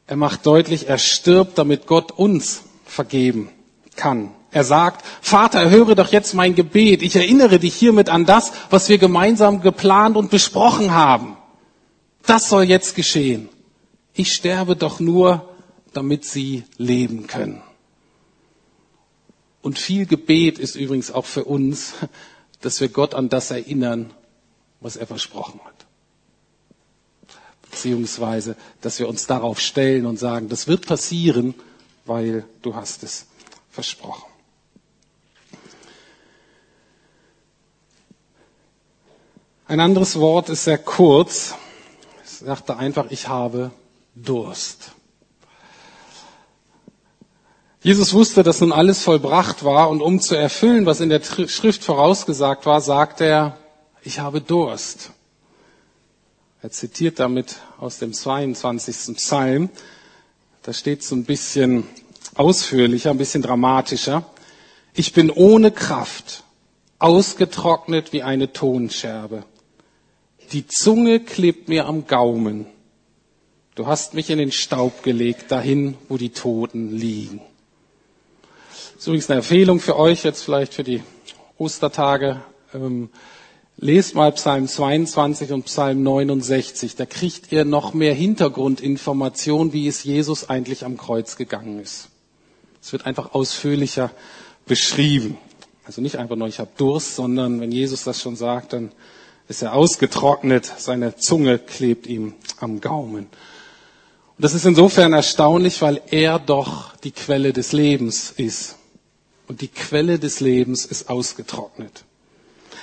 Er 0.07 0.15
macht 0.15 0.47
deutlich, 0.47 0.87
er 0.87 0.97
stirbt, 0.97 1.59
damit 1.59 1.85
Gott 1.85 2.11
uns 2.11 2.63
vergeben 2.85 3.49
kann. 3.95 4.31
Er 4.49 4.63
sagt, 4.63 5.05
Vater, 5.21 5.59
erhöre 5.59 5.93
doch 5.93 6.11
jetzt 6.11 6.33
mein 6.33 6.55
Gebet. 6.55 7.03
Ich 7.03 7.15
erinnere 7.15 7.59
dich 7.59 7.75
hiermit 7.75 8.09
an 8.09 8.25
das, 8.25 8.51
was 8.71 8.89
wir 8.89 8.97
gemeinsam 8.97 9.61
geplant 9.61 10.17
und 10.17 10.31
besprochen 10.31 10.91
haben. 10.91 11.37
Das 12.25 12.49
soll 12.49 12.63
jetzt 12.63 12.95
geschehen. 12.95 13.47
Ich 14.13 14.33
sterbe 14.33 14.75
doch 14.75 14.99
nur, 14.99 15.47
damit 15.93 16.25
sie 16.25 16.63
leben 16.77 17.27
können. 17.27 17.61
Und 19.61 19.77
viel 19.77 20.05
Gebet 20.05 20.57
ist 20.59 20.75
übrigens 20.75 21.11
auch 21.11 21.25
für 21.25 21.43
uns, 21.45 21.93
dass 22.61 22.79
wir 22.81 22.89
Gott 22.89 23.13
an 23.13 23.29
das 23.29 23.51
erinnern, 23.51 24.13
was 24.79 24.95
er 24.95 25.07
versprochen 25.07 25.59
hat. 25.65 25.85
Beziehungsweise, 27.69 28.55
dass 28.81 28.99
wir 28.99 29.07
uns 29.07 29.27
darauf 29.27 29.59
stellen 29.59 30.05
und 30.05 30.17
sagen, 30.17 30.49
das 30.49 30.67
wird 30.67 30.87
passieren, 30.87 31.53
weil 32.05 32.45
du 32.61 32.75
hast 32.75 33.03
es 33.03 33.27
versprochen. 33.69 34.29
Ein 39.67 39.81
anderes 39.81 40.17
Wort 40.17 40.49
ist 40.49 40.63
sehr 40.63 40.79
kurz. 40.79 41.53
Es 42.23 42.39
sagte 42.39 42.77
einfach, 42.77 43.11
ich 43.11 43.27
habe 43.27 43.69
Durst. 44.15 44.93
Jesus 47.81 48.13
wusste, 48.13 48.43
dass 48.43 48.59
nun 48.59 48.73
alles 48.73 49.03
vollbracht 49.03 49.63
war 49.63 49.89
und 49.89 50.01
um 50.01 50.19
zu 50.19 50.35
erfüllen, 50.35 50.85
was 50.85 50.99
in 50.99 51.07
der 51.07 51.21
Schrift 51.21 51.83
vorausgesagt 51.83 52.65
war, 52.65 52.81
sagt 52.81 53.21
er, 53.21 53.57
ich 54.03 54.19
habe 54.19 54.41
Durst. 54.41 55.11
Er 56.61 56.71
zitiert 56.71 57.19
damit 57.19 57.55
aus 57.77 57.99
dem 57.99 58.11
22. 58.11 59.15
Psalm. 59.15 59.69
Da 60.61 60.73
steht 60.73 61.03
so 61.03 61.15
ein 61.15 61.23
bisschen 61.23 61.85
ausführlicher, 62.35 63.11
ein 63.11 63.17
bisschen 63.17 63.41
dramatischer. 63.41 64.25
Ich 64.93 65.13
bin 65.13 65.31
ohne 65.31 65.71
Kraft, 65.71 66.43
ausgetrocknet 66.99 68.11
wie 68.11 68.23
eine 68.23 68.51
Tonscherbe. 68.51 69.45
Die 70.51 70.67
Zunge 70.67 71.21
klebt 71.21 71.69
mir 71.69 71.85
am 71.85 72.07
Gaumen. 72.07 72.65
Du 73.75 73.87
hast 73.87 74.15
mich 74.15 74.29
in 74.29 74.37
den 74.37 74.51
Staub 74.51 75.01
gelegt, 75.03 75.51
dahin, 75.51 75.95
wo 76.09 76.17
die 76.17 76.31
Toten 76.31 76.91
liegen. 76.91 77.39
Ist 78.99 79.07
übrigens 79.07 79.29
eine 79.29 79.37
Empfehlung 79.37 79.79
für 79.79 79.97
euch 79.97 80.25
jetzt 80.25 80.43
vielleicht 80.43 80.73
für 80.73 80.83
die 80.83 81.01
Ostertage. 81.57 82.41
Ähm, 82.73 83.07
lest 83.77 84.13
mal 84.13 84.29
Psalm 84.33 84.67
22 84.67 85.53
und 85.53 85.67
Psalm 85.67 86.03
69. 86.03 86.97
Da 86.97 87.05
kriegt 87.05 87.49
ihr 87.53 87.63
noch 87.63 87.93
mehr 87.93 88.13
Hintergrundinformation, 88.13 89.71
wie 89.71 89.87
es 89.87 90.03
Jesus 90.03 90.49
eigentlich 90.49 90.83
am 90.83 90.97
Kreuz 90.97 91.37
gegangen 91.37 91.79
ist. 91.79 92.09
Es 92.81 92.91
wird 92.91 93.05
einfach 93.05 93.33
ausführlicher 93.33 94.11
beschrieben. 94.65 95.37
Also 95.85 96.01
nicht 96.01 96.17
einfach 96.17 96.35
nur, 96.35 96.49
ich 96.49 96.59
habe 96.59 96.71
Durst, 96.75 97.15
sondern 97.15 97.61
wenn 97.61 97.71
Jesus 97.71 98.03
das 98.03 98.21
schon 98.21 98.35
sagt, 98.35 98.73
dann 98.73 98.91
ist 99.47 99.61
er 99.61 99.75
ausgetrocknet, 99.75 100.69
seine 100.77 101.15
Zunge 101.15 101.57
klebt 101.57 102.05
ihm 102.05 102.33
am 102.59 102.81
Gaumen. 102.81 103.27
Und 104.35 104.43
das 104.43 104.53
ist 104.53 104.65
insofern 104.65 105.13
erstaunlich, 105.13 105.81
weil 105.81 106.01
er 106.11 106.37
doch 106.37 106.97
die 106.97 107.11
Quelle 107.11 107.53
des 107.53 107.71
Lebens 107.71 108.33
ist 108.35 108.75
und 109.49 109.61
die 109.61 109.67
Quelle 109.67 110.19
des 110.19 110.39
Lebens 110.39 110.85
ist 110.85 111.09
ausgetrocknet. 111.09 112.05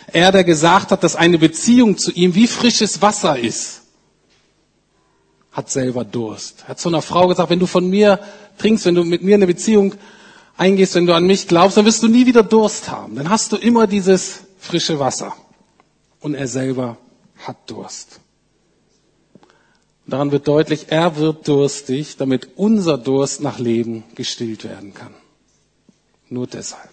Er, 0.09 0.33
der 0.33 0.45
gesagt 0.45 0.91
hat, 0.91 1.05
dass 1.05 1.17
eine 1.17 1.39
Beziehung 1.39 1.97
zu 1.97 2.11
ihm 2.11 2.35
wie 2.35 2.49
frisches 2.49 3.01
Wasser 3.01 3.39
ist, 3.39 3.83
hat 5.53 5.71
selber 5.71 6.05
Durst. 6.05 6.65
Er 6.65 6.71
hat 6.71 6.81
zu 6.81 6.89
einer 6.89 7.03
Frau 7.03 7.29
gesagt, 7.29 7.51
wenn 7.51 7.61
du 7.61 7.67
von 7.67 7.89
mir 7.89 8.19
trinkst, 8.59 8.85
wenn 8.85 8.97
du 8.97 9.05
mit 9.05 9.23
mir 9.23 9.37
eine 9.37 9.47
Beziehung 9.47 9.95
eingehst, 10.57 10.97
wenn 10.97 11.07
du 11.07 11.15
an 11.15 11.25
mich 11.25 11.47
glaubst, 11.47 11.77
dann 11.77 11.85
wirst 11.87 12.03
du 12.03 12.09
nie 12.09 12.27
wieder 12.27 12.43
Durst 12.43 12.91
haben. 12.91 13.15
Dann 13.15 13.31
hast 13.31 13.53
du 13.53 13.57
immer 13.57 13.87
dieses 13.87 14.41
frische 14.59 14.99
Wasser. 14.99 15.35
Und 16.21 16.35
er 16.35 16.49
selber 16.49 16.99
hat 17.39 17.71
Durst. 17.71 18.19
Und 20.05 20.13
daran 20.13 20.33
wird 20.33 20.49
deutlich, 20.49 20.87
er 20.89 21.17
wird 21.17 21.47
durstig, 21.47 22.17
damit 22.17 22.51
unser 22.57 22.99
Durst 22.99 23.41
nach 23.41 23.61
Leben 23.61 24.03
gestillt 24.17 24.65
werden 24.65 24.95
kann. 24.95 25.15
Nur 26.29 26.47
deshalb. 26.47 26.91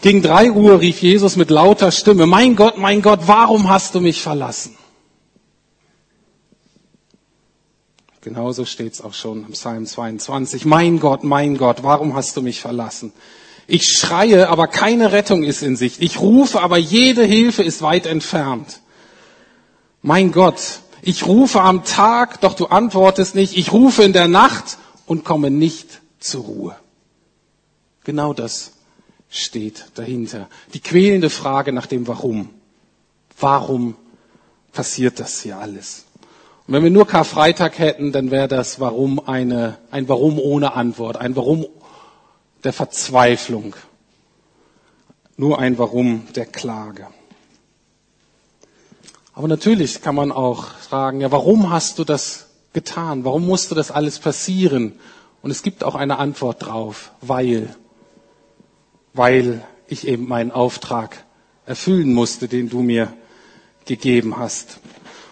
Gegen 0.00 0.20
drei 0.20 0.50
Uhr 0.50 0.80
rief 0.80 1.00
Jesus 1.00 1.36
mit 1.36 1.50
lauter 1.50 1.92
Stimme, 1.92 2.26
mein 2.26 2.56
Gott, 2.56 2.76
mein 2.76 3.02
Gott, 3.02 3.20
warum 3.26 3.68
hast 3.68 3.94
du 3.94 4.00
mich 4.00 4.20
verlassen? 4.20 4.76
Genauso 8.20 8.64
steht 8.64 8.94
es 8.94 9.00
auch 9.00 9.14
schon 9.14 9.44
im 9.46 9.52
Psalm 9.52 9.86
22. 9.86 10.64
Mein 10.64 11.00
Gott, 11.00 11.24
mein 11.24 11.56
Gott, 11.56 11.82
warum 11.82 12.14
hast 12.14 12.36
du 12.36 12.42
mich 12.42 12.60
verlassen? 12.60 13.12
Ich 13.66 13.84
schreie, 13.84 14.48
aber 14.48 14.66
keine 14.66 15.12
Rettung 15.12 15.44
ist 15.44 15.62
in 15.62 15.76
Sicht. 15.76 16.00
Ich 16.00 16.20
rufe, 16.20 16.60
aber 16.60 16.78
jede 16.78 17.24
Hilfe 17.24 17.62
ist 17.62 17.82
weit 17.82 18.06
entfernt. 18.06 18.80
Mein 20.02 20.30
Gott, 20.30 20.81
ich 21.04 21.26
rufe 21.26 21.60
am 21.60 21.84
Tag, 21.84 22.40
doch 22.40 22.54
du 22.54 22.66
antwortest 22.66 23.34
nicht. 23.34 23.56
Ich 23.56 23.72
rufe 23.72 24.04
in 24.04 24.12
der 24.12 24.28
Nacht 24.28 24.78
und 25.04 25.24
komme 25.24 25.50
nicht 25.50 26.00
zur 26.20 26.44
Ruhe. 26.44 26.76
Genau 28.04 28.32
das 28.32 28.72
steht 29.28 29.86
dahinter. 29.94 30.48
Die 30.74 30.80
quälende 30.80 31.28
Frage 31.28 31.72
nach 31.72 31.86
dem 31.86 32.06
Warum. 32.06 32.50
Warum 33.38 33.96
passiert 34.72 35.18
das 35.18 35.40
hier 35.40 35.58
alles? 35.58 36.04
Und 36.68 36.74
wenn 36.74 36.84
wir 36.84 36.90
nur 36.90 37.08
Karfreitag 37.08 37.80
hätten, 37.80 38.12
dann 38.12 38.30
wäre 38.30 38.46
das 38.46 38.78
Warum 38.78 39.26
eine, 39.26 39.78
ein 39.90 40.08
Warum 40.08 40.38
ohne 40.38 40.74
Antwort, 40.74 41.16
ein 41.16 41.34
Warum 41.34 41.66
der 42.62 42.72
Verzweiflung, 42.72 43.74
nur 45.36 45.58
ein 45.58 45.78
Warum 45.78 46.28
der 46.36 46.46
Klage. 46.46 47.08
Aber 49.34 49.48
natürlich 49.48 50.02
kann 50.02 50.14
man 50.14 50.30
auch 50.30 50.64
fragen, 50.64 51.20
ja, 51.20 51.32
warum 51.32 51.70
hast 51.70 51.98
du 51.98 52.04
das 52.04 52.48
getan? 52.72 53.24
Warum 53.24 53.46
musste 53.46 53.74
das 53.74 53.90
alles 53.90 54.18
passieren? 54.18 54.98
Und 55.40 55.50
es 55.50 55.62
gibt 55.62 55.84
auch 55.84 55.94
eine 55.94 56.18
Antwort 56.18 56.66
drauf, 56.66 57.12
weil, 57.20 57.74
weil 59.14 59.64
ich 59.88 60.06
eben 60.06 60.28
meinen 60.28 60.52
Auftrag 60.52 61.24
erfüllen 61.66 62.12
musste, 62.12 62.48
den 62.48 62.68
du 62.68 62.82
mir 62.82 63.12
gegeben 63.86 64.36
hast. 64.36 64.80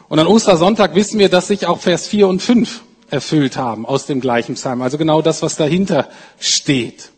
Und 0.09 0.19
an 0.19 0.27
Ostersonntag 0.27 0.95
wissen 0.95 1.19
wir, 1.19 1.29
dass 1.29 1.49
sich 1.49 1.67
auch 1.67 1.79
Vers 1.79 2.09
4 2.09 2.27
und 2.27 2.43
5 2.43 2.83
erfüllt 3.11 3.57
haben 3.57 3.87
aus 3.87 4.07
dem 4.07 4.21
gleichen 4.21 4.55
Psalm. 4.55 4.83
Also 4.83 4.99
genau 4.99 5.23
das, 5.23 5.43
was 5.43 5.57
dahinter 5.57 6.09
steht. 6.39 7.11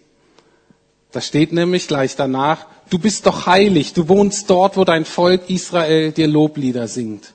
Da 1.12 1.20
steht 1.20 1.52
nämlich 1.52 1.88
gleich 1.88 2.16
danach, 2.16 2.66
du 2.90 2.98
bist 2.98 3.26
doch 3.26 3.46
heilig, 3.46 3.92
du 3.92 4.08
wohnst 4.08 4.48
dort, 4.50 4.76
wo 4.76 4.84
dein 4.84 5.04
Volk 5.04 5.48
Israel 5.48 6.12
dir 6.12 6.26
Loblieder 6.26 6.88
singt. 6.88 7.34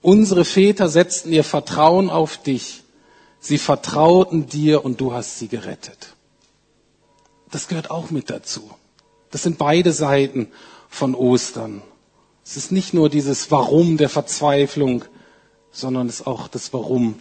Unsere 0.00 0.44
Väter 0.44 0.88
setzten 0.88 1.32
ihr 1.32 1.44
Vertrauen 1.44 2.10
auf 2.10 2.36
dich. 2.36 2.82
Sie 3.40 3.58
vertrauten 3.58 4.46
dir 4.46 4.84
und 4.84 5.00
du 5.00 5.12
hast 5.12 5.38
sie 5.38 5.48
gerettet. 5.48 6.14
Das 7.50 7.68
gehört 7.68 7.90
auch 7.90 8.10
mit 8.10 8.30
dazu. 8.30 8.70
Das 9.30 9.42
sind 9.42 9.58
beide 9.58 9.92
Seiten 9.92 10.48
von 10.88 11.14
Ostern. 11.14 11.82
Es 12.44 12.56
ist 12.56 12.72
nicht 12.72 12.94
nur 12.94 13.08
dieses 13.08 13.50
Warum 13.50 13.96
der 13.96 14.08
Verzweiflung, 14.08 15.04
sondern 15.70 16.08
es 16.08 16.20
ist 16.20 16.26
auch 16.26 16.48
das 16.48 16.72
Warum 16.72 17.16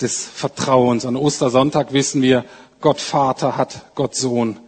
des 0.00 0.24
Vertrauens. 0.24 1.04
An 1.04 1.16
Ostersonntag 1.16 1.92
wissen 1.92 2.22
wir, 2.22 2.44
Gott 2.80 3.00
Vater 3.00 3.56
hat 3.56 3.94
Gott 3.94 4.14
Sohn 4.14 4.60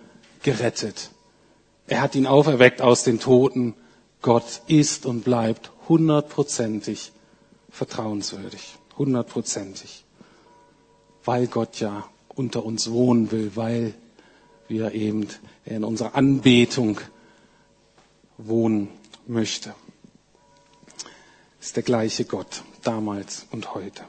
gerettet. 0.42 1.10
Er 1.90 2.02
hat 2.02 2.14
ihn 2.14 2.28
auferweckt 2.28 2.82
aus 2.82 3.02
den 3.02 3.18
Toten. 3.18 3.74
Gott 4.22 4.62
ist 4.68 5.06
und 5.06 5.24
bleibt 5.24 5.72
hundertprozentig 5.88 7.10
vertrauenswürdig. 7.68 8.76
Hundertprozentig. 8.96 10.04
Weil 11.24 11.48
Gott 11.48 11.80
ja 11.80 12.08
unter 12.28 12.64
uns 12.64 12.92
wohnen 12.92 13.32
will, 13.32 13.50
weil 13.56 13.94
wir 14.68 14.92
eben 14.92 15.26
in 15.64 15.82
unserer 15.82 16.14
Anbetung 16.14 17.00
wohnen 18.38 18.88
möchte. 19.26 19.74
Ist 21.60 21.74
der 21.74 21.82
gleiche 21.82 22.24
Gott 22.24 22.62
damals 22.84 23.46
und 23.50 23.74
heute. 23.74 24.04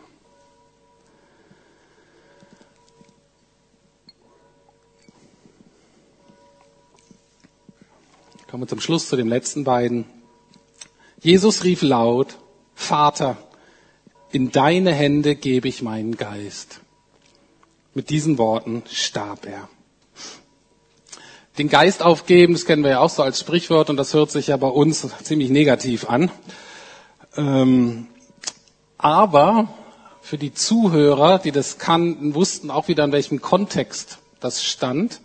Kommen 8.51 8.63
wir 8.63 8.67
zum 8.67 8.81
Schluss 8.81 9.07
zu 9.07 9.15
den 9.15 9.29
letzten 9.29 9.63
beiden. 9.63 10.03
Jesus 11.21 11.63
rief 11.63 11.81
laut, 11.81 12.37
Vater, 12.75 13.37
in 14.33 14.51
deine 14.51 14.91
Hände 14.91 15.35
gebe 15.35 15.69
ich 15.69 15.81
meinen 15.81 16.17
Geist. 16.17 16.81
Mit 17.93 18.09
diesen 18.09 18.37
Worten 18.37 18.83
starb 18.91 19.45
er. 19.45 19.69
Den 21.57 21.69
Geist 21.69 22.03
aufgeben, 22.03 22.51
das 22.51 22.65
kennen 22.65 22.83
wir 22.83 22.89
ja 22.91 22.99
auch 22.99 23.09
so 23.09 23.23
als 23.23 23.39
Sprichwort 23.39 23.89
und 23.89 23.95
das 23.95 24.13
hört 24.13 24.31
sich 24.31 24.47
ja 24.47 24.57
bei 24.57 24.67
uns 24.67 25.07
ziemlich 25.23 25.49
negativ 25.49 26.09
an. 26.09 26.29
Ähm, 27.37 28.07
aber 28.97 29.69
für 30.19 30.37
die 30.37 30.53
Zuhörer, 30.53 31.39
die 31.39 31.53
das 31.53 31.77
kannten, 31.77 32.35
wussten 32.35 32.69
auch 32.69 32.89
wieder, 32.89 33.05
in 33.05 33.13
welchem 33.13 33.39
Kontext 33.39 34.17
das 34.41 34.61
stand. 34.61 35.21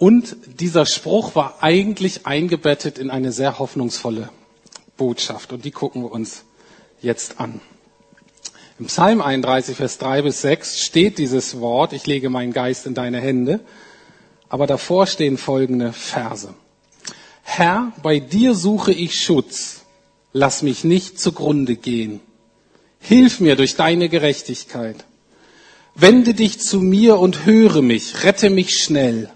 Und 0.00 0.34
dieser 0.46 0.86
Spruch 0.86 1.34
war 1.34 1.62
eigentlich 1.62 2.24
eingebettet 2.24 2.96
in 2.96 3.10
eine 3.10 3.32
sehr 3.32 3.58
hoffnungsvolle 3.58 4.30
Botschaft. 4.96 5.52
Und 5.52 5.66
die 5.66 5.72
gucken 5.72 6.04
wir 6.04 6.10
uns 6.10 6.44
jetzt 7.02 7.38
an. 7.38 7.60
Im 8.78 8.86
Psalm 8.86 9.20
31, 9.20 9.76
Vers 9.76 9.98
3 9.98 10.22
bis 10.22 10.40
6 10.40 10.80
steht 10.80 11.18
dieses 11.18 11.60
Wort, 11.60 11.92
ich 11.92 12.06
lege 12.06 12.30
meinen 12.30 12.54
Geist 12.54 12.86
in 12.86 12.94
deine 12.94 13.20
Hände. 13.20 13.60
Aber 14.48 14.66
davor 14.66 15.06
stehen 15.06 15.36
folgende 15.36 15.92
Verse. 15.92 16.54
Herr, 17.42 17.92
bei 18.02 18.20
dir 18.20 18.54
suche 18.54 18.94
ich 18.94 19.22
Schutz. 19.22 19.82
Lass 20.32 20.62
mich 20.62 20.82
nicht 20.82 21.20
zugrunde 21.20 21.76
gehen. 21.76 22.20
Hilf 23.00 23.38
mir 23.40 23.54
durch 23.54 23.76
deine 23.76 24.08
Gerechtigkeit. 24.08 25.04
Wende 25.94 26.32
dich 26.32 26.58
zu 26.58 26.80
mir 26.80 27.18
und 27.18 27.44
höre 27.44 27.82
mich, 27.82 28.24
rette 28.24 28.48
mich 28.48 28.82
schnell. 28.82 29.28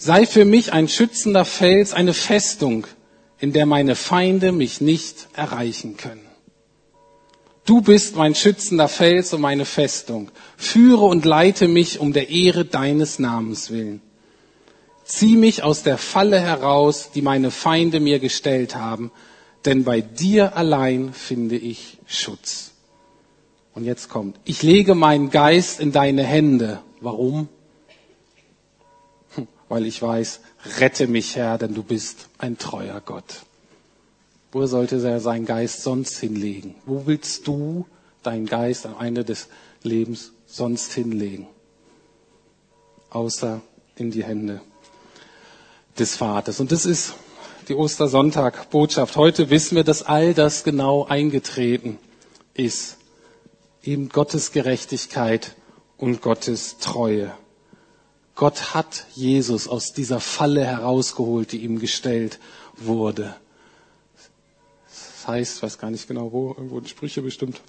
Sei 0.00 0.26
für 0.26 0.44
mich 0.44 0.72
ein 0.72 0.86
schützender 0.86 1.44
Fels, 1.44 1.92
eine 1.92 2.14
Festung, 2.14 2.86
in 3.40 3.52
der 3.52 3.66
meine 3.66 3.96
Feinde 3.96 4.52
mich 4.52 4.80
nicht 4.80 5.26
erreichen 5.32 5.96
können. 5.96 6.24
Du 7.64 7.80
bist 7.80 8.14
mein 8.14 8.36
schützender 8.36 8.86
Fels 8.86 9.34
und 9.34 9.40
meine 9.40 9.64
Festung. 9.64 10.30
Führe 10.56 11.04
und 11.04 11.24
leite 11.24 11.66
mich 11.66 11.98
um 11.98 12.12
der 12.12 12.30
Ehre 12.30 12.64
deines 12.64 13.18
Namens 13.18 13.70
willen. 13.70 14.00
Zieh 15.04 15.36
mich 15.36 15.64
aus 15.64 15.82
der 15.82 15.98
Falle 15.98 16.40
heraus, 16.40 17.10
die 17.12 17.20
meine 17.20 17.50
Feinde 17.50 17.98
mir 17.98 18.20
gestellt 18.20 18.76
haben, 18.76 19.10
denn 19.64 19.82
bei 19.82 20.00
dir 20.00 20.56
allein 20.56 21.12
finde 21.12 21.56
ich 21.56 21.98
Schutz. 22.06 22.70
Und 23.74 23.84
jetzt 23.84 24.08
kommt, 24.08 24.38
ich 24.44 24.62
lege 24.62 24.94
meinen 24.94 25.30
Geist 25.30 25.80
in 25.80 25.90
deine 25.90 26.22
Hände. 26.22 26.80
Warum? 27.00 27.48
Weil 29.68 29.86
ich 29.86 30.00
weiß, 30.00 30.40
rette 30.78 31.06
mich 31.06 31.36
Herr, 31.36 31.58
denn 31.58 31.74
du 31.74 31.82
bist 31.82 32.28
ein 32.38 32.58
treuer 32.58 33.00
Gott. 33.04 33.42
Wo 34.50 34.66
sollte 34.66 34.96
er 35.06 35.20
seinen 35.20 35.44
Geist 35.44 35.82
sonst 35.82 36.18
hinlegen? 36.18 36.74
Wo 36.86 37.06
willst 37.06 37.46
du 37.46 37.86
deinen 38.22 38.46
Geist 38.46 38.86
am 38.86 38.96
Ende 39.00 39.24
des 39.24 39.48
Lebens 39.82 40.32
sonst 40.46 40.92
hinlegen? 40.94 41.46
Außer 43.10 43.60
in 43.96 44.10
die 44.10 44.24
Hände 44.24 44.60
des 45.98 46.16
Vaters. 46.16 46.60
Und 46.60 46.72
das 46.72 46.86
ist 46.86 47.14
die 47.68 47.74
Ostersonntag-Botschaft. 47.74 49.16
Heute 49.16 49.50
wissen 49.50 49.76
wir, 49.76 49.84
dass 49.84 50.02
all 50.02 50.32
das 50.32 50.64
genau 50.64 51.04
eingetreten 51.04 51.98
ist. 52.54 52.96
Eben 53.82 54.08
Gottes 54.08 54.52
Gerechtigkeit 54.52 55.54
und 55.98 56.22
Gottes 56.22 56.78
Treue. 56.78 57.32
Gott 58.38 58.72
hat 58.72 59.04
Jesus 59.16 59.66
aus 59.66 59.92
dieser 59.92 60.20
Falle 60.20 60.64
herausgeholt, 60.64 61.50
die 61.50 61.64
ihm 61.64 61.80
gestellt 61.80 62.38
wurde. 62.76 63.34
Das 64.86 65.26
heißt, 65.26 65.60
weiß 65.60 65.78
gar 65.78 65.90
nicht 65.90 66.06
genau 66.06 66.30
wo, 66.30 66.50
irgendwo 66.50 66.78
in 66.78 66.86
Sprüche 66.86 67.20
bestimmt, 67.20 67.60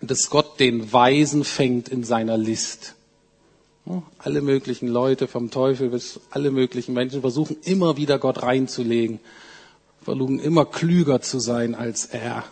dass 0.00 0.30
Gott 0.30 0.60
den 0.60 0.92
Weisen 0.92 1.42
fängt 1.42 1.88
in 1.88 2.04
seiner 2.04 2.38
List. 2.38 2.94
Alle 4.18 4.42
möglichen 4.42 4.86
Leute, 4.86 5.26
vom 5.26 5.50
Teufel 5.50 5.88
bis 5.88 6.20
alle 6.30 6.52
möglichen 6.52 6.94
Menschen 6.94 7.22
versuchen 7.22 7.56
immer 7.64 7.96
wieder 7.96 8.20
Gott 8.20 8.44
reinzulegen, 8.44 9.18
versuchen 10.02 10.38
immer 10.38 10.66
klüger 10.66 11.20
zu 11.20 11.40
sein 11.40 11.74
als 11.74 12.06
er. 12.06 12.44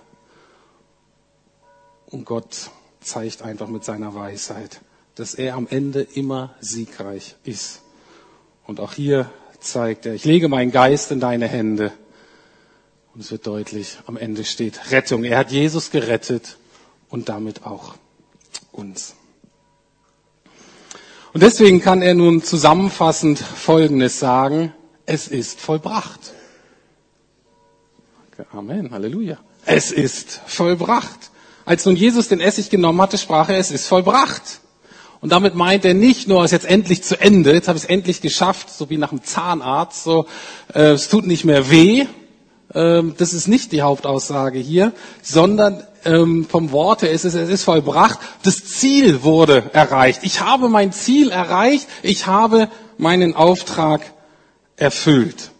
Und 2.07 2.25
Gott 2.25 2.71
zeigt 3.01 3.43
einfach 3.43 3.69
mit 3.69 3.85
seiner 3.85 4.13
Weisheit 4.17 4.81
dass 5.15 5.35
er 5.35 5.55
am 5.55 5.67
Ende 5.69 6.03
immer 6.03 6.55
siegreich 6.61 7.37
ist. 7.45 7.83
Und 8.67 8.81
auch 8.81 8.95
hier 8.95 9.31
zeigt 9.61 10.07
er, 10.07 10.15
ich 10.15 10.25
lege 10.25 10.49
meinen 10.49 10.73
Geist 10.73 11.11
in 11.11 11.21
deine 11.21 11.47
Hände. 11.47 11.93
Und 13.15 13.21
es 13.21 13.31
wird 13.31 13.47
deutlich, 13.47 13.99
am 14.07 14.17
Ende 14.17 14.45
steht 14.45 14.91
Rettung. 14.91 15.25
Er 15.25 15.39
hat 15.39 15.53
Jesus 15.53 15.91
gerettet 15.91 16.57
und 17.09 17.29
damit 17.29 17.65
auch 17.65 17.95
uns. 18.73 19.15
Und 21.33 21.43
deswegen 21.43 21.81
kann 21.81 22.03
er 22.03 22.15
nun 22.15 22.43
zusammenfassend 22.43 23.39
Folgendes 23.39 24.19
sagen. 24.19 24.73
Es 25.07 25.29
ist 25.29 25.61
vollbracht. 25.61 26.33
Amen, 28.53 28.91
Halleluja. 28.91 29.39
Es 29.65 29.93
ist 29.93 30.41
vollbracht. 30.47 31.31
Als 31.65 31.87
nun 31.87 31.97
Jesus 31.97 32.29
den 32.29 32.41
Essig 32.41 32.69
genommen 32.69 33.01
hatte, 33.01 33.17
sprach 33.17 33.49
er, 33.49 33.59
es 33.59 33.71
ist 33.71 33.87
vollbracht. 33.87 34.61
Und 35.25 35.31
damit 35.31 35.55
meint 35.55 35.87
er 35.87 35.95
nicht 35.95 36.29
nur, 36.29 36.45
es 36.45 36.53
ist 36.53 36.65
jetzt 36.65 36.71
endlich 36.71 37.03
zu 37.03 37.19
Ende, 37.19 37.55
jetzt 37.55 37.67
habe 37.67 37.79
ich 37.79 37.85
es 37.85 37.89
endlich 37.89 38.21
geschafft, 38.21 38.69
so 38.69 38.91
wie 38.91 38.99
nach 38.99 39.11
einem 39.11 39.25
Zahnarzt, 39.25 40.05
so, 40.05 40.27
äh, 40.75 40.91
es 40.91 41.09
tut 41.09 41.27
nicht 41.27 41.47
mehr 41.47 41.71
weh. 41.71 42.05
Ähm, 42.75 43.15
das 43.17 43.33
ist 43.33 43.49
nicht 43.49 43.73
die 43.73 43.81
Hauptaussage 43.81 44.59
hier, 44.59 44.93
sondern 45.23 45.83
ähm, 46.05 46.45
vom 46.47 46.73
Wort 46.73 47.01
her 47.01 47.11
ist 47.11 47.25
es, 47.25 47.33
es 47.33 47.49
ist 47.49 47.65
vollbracht, 47.65 48.19
das 48.43 48.67
Ziel 48.67 49.23
wurde 49.23 49.71
erreicht. 49.73 50.21
Ich 50.25 50.43
habe 50.43 50.69
mein 50.69 50.93
Ziel 50.93 51.31
erreicht, 51.31 51.89
ich 52.03 52.27
habe 52.27 52.69
meinen 52.99 53.35
Auftrag 53.35 54.03
erfüllt. 54.77 55.53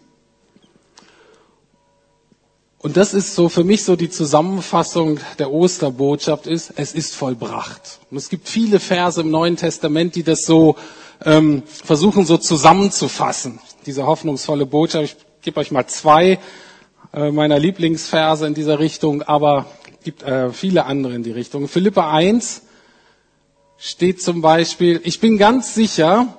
Und 2.85 2.97
das 2.97 3.15
ist 3.15 3.33
so 3.33 3.49
für 3.49 3.63
mich 3.63 3.83
so 3.83 3.95
die 3.95 4.11
Zusammenfassung 4.11 5.19
der 5.39 5.51
Osterbotschaft 5.51 6.45
ist, 6.45 6.71
es 6.75 6.93
ist 6.93 7.15
vollbracht. 7.15 7.97
Und 8.11 8.17
es 8.17 8.29
gibt 8.29 8.47
viele 8.47 8.79
Verse 8.79 9.19
im 9.19 9.31
Neuen 9.31 9.57
Testament, 9.57 10.13
die 10.13 10.21
das 10.21 10.45
so 10.45 10.75
ähm, 11.25 11.63
versuchen 11.65 12.27
so 12.27 12.37
zusammenzufassen. 12.37 13.59
Diese 13.87 14.05
hoffnungsvolle 14.05 14.67
Botschaft. 14.67 15.17
Ich 15.39 15.45
gebe 15.45 15.59
euch 15.61 15.71
mal 15.71 15.87
zwei 15.87 16.37
äh, 17.11 17.31
meiner 17.31 17.57
Lieblingsverse 17.57 18.45
in 18.45 18.53
dieser 18.53 18.77
Richtung, 18.77 19.23
aber 19.23 19.65
es 19.97 20.03
gibt 20.03 20.21
äh, 20.21 20.51
viele 20.51 20.85
andere 20.85 21.15
in 21.15 21.23
die 21.23 21.31
Richtung. 21.31 21.67
Philippa 21.67 22.11
1 22.13 22.61
steht 23.79 24.21
zum 24.21 24.41
Beispiel, 24.43 25.01
ich 25.03 25.19
bin 25.19 25.39
ganz 25.39 25.73
sicher, 25.73 26.37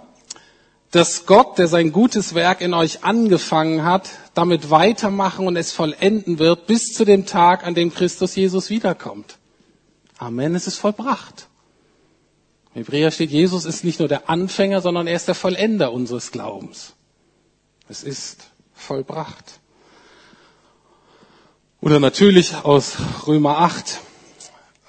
dass 0.96 1.26
Gott, 1.26 1.58
der 1.58 1.68
sein 1.68 1.92
gutes 1.92 2.34
Werk 2.34 2.62
in 2.62 2.72
euch 2.72 3.04
angefangen 3.04 3.84
hat, 3.84 4.08
damit 4.32 4.70
weitermachen 4.70 5.46
und 5.46 5.56
es 5.56 5.70
vollenden 5.70 6.38
wird 6.38 6.66
bis 6.66 6.94
zu 6.94 7.04
dem 7.04 7.26
Tag, 7.26 7.66
an 7.66 7.74
dem 7.74 7.92
Christus 7.92 8.34
Jesus 8.34 8.70
wiederkommt. 8.70 9.36
Amen, 10.16 10.54
es 10.54 10.66
ist 10.66 10.78
vollbracht. 10.78 11.48
Im 12.74 12.82
Hebräer 12.82 13.10
steht, 13.10 13.30
Jesus 13.30 13.66
ist 13.66 13.84
nicht 13.84 13.98
nur 13.98 14.08
der 14.08 14.30
Anfänger, 14.30 14.80
sondern 14.80 15.06
er 15.06 15.16
ist 15.16 15.28
der 15.28 15.34
Vollender 15.34 15.92
unseres 15.92 16.32
Glaubens. 16.32 16.94
Es 17.88 18.02
ist 18.02 18.48
vollbracht. 18.74 19.60
Oder 21.82 22.00
natürlich 22.00 22.54
aus 22.64 22.96
Römer 23.26 23.58
8. 23.58 24.00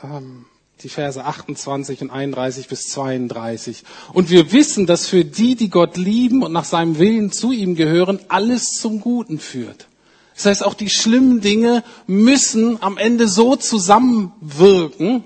Ähm, 0.03 0.46
die 0.83 0.89
Verse 0.89 1.23
28 1.23 2.01
und 2.01 2.11
31 2.11 2.67
bis 2.67 2.89
32. 2.89 3.83
Und 4.13 4.29
wir 4.29 4.51
wissen, 4.51 4.85
dass 4.85 5.07
für 5.07 5.25
die, 5.25 5.55
die 5.55 5.69
Gott 5.69 5.97
lieben 5.97 6.43
und 6.43 6.51
nach 6.51 6.65
seinem 6.65 6.99
Willen 6.99 7.31
zu 7.31 7.51
ihm 7.51 7.75
gehören, 7.75 8.19
alles 8.27 8.73
zum 8.79 9.01
Guten 9.01 9.39
führt. 9.39 9.87
Das 10.35 10.45
heißt, 10.45 10.63
auch 10.63 10.75
die 10.75 10.89
schlimmen 10.89 11.41
Dinge 11.41 11.83
müssen 12.05 12.81
am 12.83 12.97
Ende 12.97 13.27
so 13.27 13.55
zusammenwirken, 13.55 15.23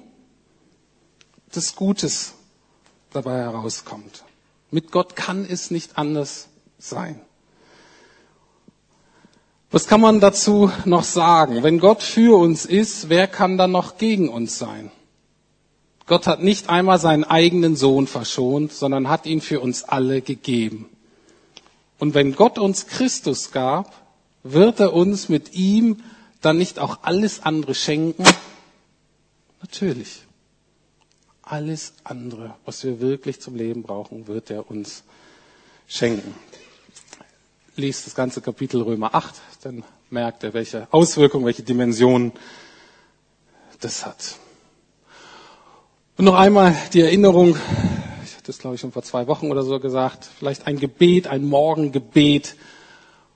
dass 1.52 1.76
Gutes 1.76 2.34
dabei 3.12 3.40
herauskommt. 3.40 4.24
Mit 4.72 4.92
Gott 4.92 5.18
kann 5.18 5.46
es 5.46 5.70
nicht 5.70 5.98
anders 5.98 6.48
sein. 6.80 7.20
Was 9.70 9.88
kann 9.88 10.00
man 10.00 10.22
dazu 10.22 10.72
noch 10.86 11.04
sagen? 11.04 11.64
Wenn 11.64 11.80
Gott 11.80 12.04
für 12.04 12.38
uns 12.38 12.66
ist, 12.66 13.10
wer 13.10 13.28
kann 13.28 13.58
dann 13.58 13.72
noch 13.72 13.98
gegen 13.98 14.30
uns 14.30 14.58
sein? 14.58 14.92
Gott 16.12 16.28
hat 16.28 16.44
nicht 16.44 16.68
einmal 16.68 17.00
seinen 17.00 17.24
eigenen 17.24 17.78
Sohn 17.78 18.06
verschont, 18.06 18.74
sondern 18.74 19.08
hat 19.08 19.26
ihn 19.26 19.40
für 19.40 19.62
uns 19.62 19.86
alle 19.86 20.22
gegeben. 20.22 20.90
Und 22.00 22.16
wenn 22.16 22.36
Gott 22.36 22.60
uns 22.60 22.88
Christus 22.88 23.52
gab, 23.52 23.94
wird 24.44 24.82
er 24.82 24.92
uns 24.92 25.30
mit 25.30 25.54
ihm 25.54 26.04
dann 26.42 26.58
nicht 26.58 26.80
auch 26.80 27.00
alles 27.04 27.44
andere 27.44 27.74
schenken? 27.76 28.26
Natürlich. 29.62 30.24
Alles 31.44 31.94
andere, 32.04 32.56
was 32.66 32.84
wir 32.84 33.00
wirklich 33.00 33.40
zum 33.40 33.56
Leben 33.56 33.82
brauchen, 33.82 34.28
wird 34.28 34.50
er 34.50 34.70
uns 34.70 35.04
schenken 35.88 36.36
liest 37.78 38.06
das 38.06 38.16
ganze 38.16 38.42
Kapitel 38.42 38.82
Römer 38.82 39.16
8, 39.16 39.34
dann 39.64 39.86
merkt 40.10 40.44
er, 40.44 40.54
welche 40.54 40.90
Auswirkungen, 40.92 41.46
welche 41.46 41.64
Dimensionen 41.64 42.34
das 43.80 44.06
hat. 44.06 44.36
Und 46.22 46.26
noch 46.26 46.36
einmal 46.36 46.76
die 46.94 47.02
Erinnerung, 47.02 47.58
ich 48.24 48.36
hatte 48.36 48.46
das 48.46 48.60
glaube 48.60 48.76
ich 48.76 48.82
schon 48.82 48.92
vor 48.92 49.02
zwei 49.02 49.26
Wochen 49.26 49.50
oder 49.50 49.64
so 49.64 49.80
gesagt, 49.80 50.30
vielleicht 50.38 50.68
ein 50.68 50.78
Gebet, 50.78 51.26
ein 51.26 51.44
Morgengebet 51.44 52.58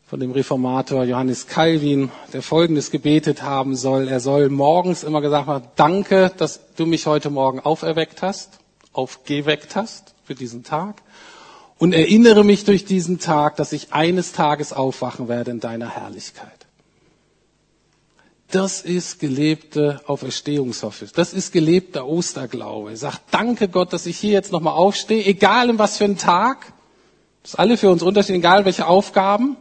von 0.05 0.19
dem 0.19 0.29
Reformator 0.29 1.03
Johannes 1.03 1.47
Calvin, 1.47 2.11
der 2.31 2.43
Folgendes 2.43 2.91
gebetet 2.91 3.41
haben 3.41 3.75
soll. 3.75 4.07
Er 4.07 4.19
soll 4.19 4.49
morgens 4.49 5.03
immer 5.03 5.21
gesagt 5.21 5.47
haben, 5.47 5.65
danke, 5.75 6.31
dass 6.37 6.59
du 6.75 6.85
mich 6.85 7.07
heute 7.07 7.31
Morgen 7.31 7.59
auferweckt 7.59 8.21
hast, 8.21 8.59
aufgeweckt 8.93 9.75
hast 9.75 10.13
für 10.23 10.35
diesen 10.35 10.63
Tag 10.63 11.01
und 11.79 11.91
erinnere 11.91 12.43
mich 12.43 12.65
durch 12.65 12.85
diesen 12.85 13.17
Tag, 13.17 13.55
dass 13.55 13.73
ich 13.73 13.93
eines 13.93 14.31
Tages 14.31 14.73
aufwachen 14.73 15.27
werde 15.27 15.49
in 15.49 15.59
deiner 15.59 15.89
Herrlichkeit. 15.89 16.64
Das 18.55 18.79
ist 18.79 19.19
gelebte 19.19 19.99
Auferstehungshoffe. 20.07 21.11
Das 21.13 21.33
ist 21.33 21.51
gelebter 21.51 22.05
Osterglaube. 22.07 22.95
Sag 22.95 23.19
danke 23.29 23.67
Gott, 23.67 23.91
dass 23.91 24.05
ich 24.05 24.17
hier 24.17 24.31
jetzt 24.31 24.53
nochmal 24.53 24.75
aufstehe, 24.75 25.25
egal 25.25 25.69
in 25.69 25.77
was 25.77 25.97
für 25.97 26.05
einen 26.05 26.17
Tag. 26.17 26.71
Das 27.43 27.51
ist 27.51 27.59
alle 27.59 27.75
für 27.75 27.89
uns 27.89 28.01
unterschiedlich, 28.01 28.39
egal 28.39 28.63
welche 28.63 28.87
Aufgaben. 28.87 29.57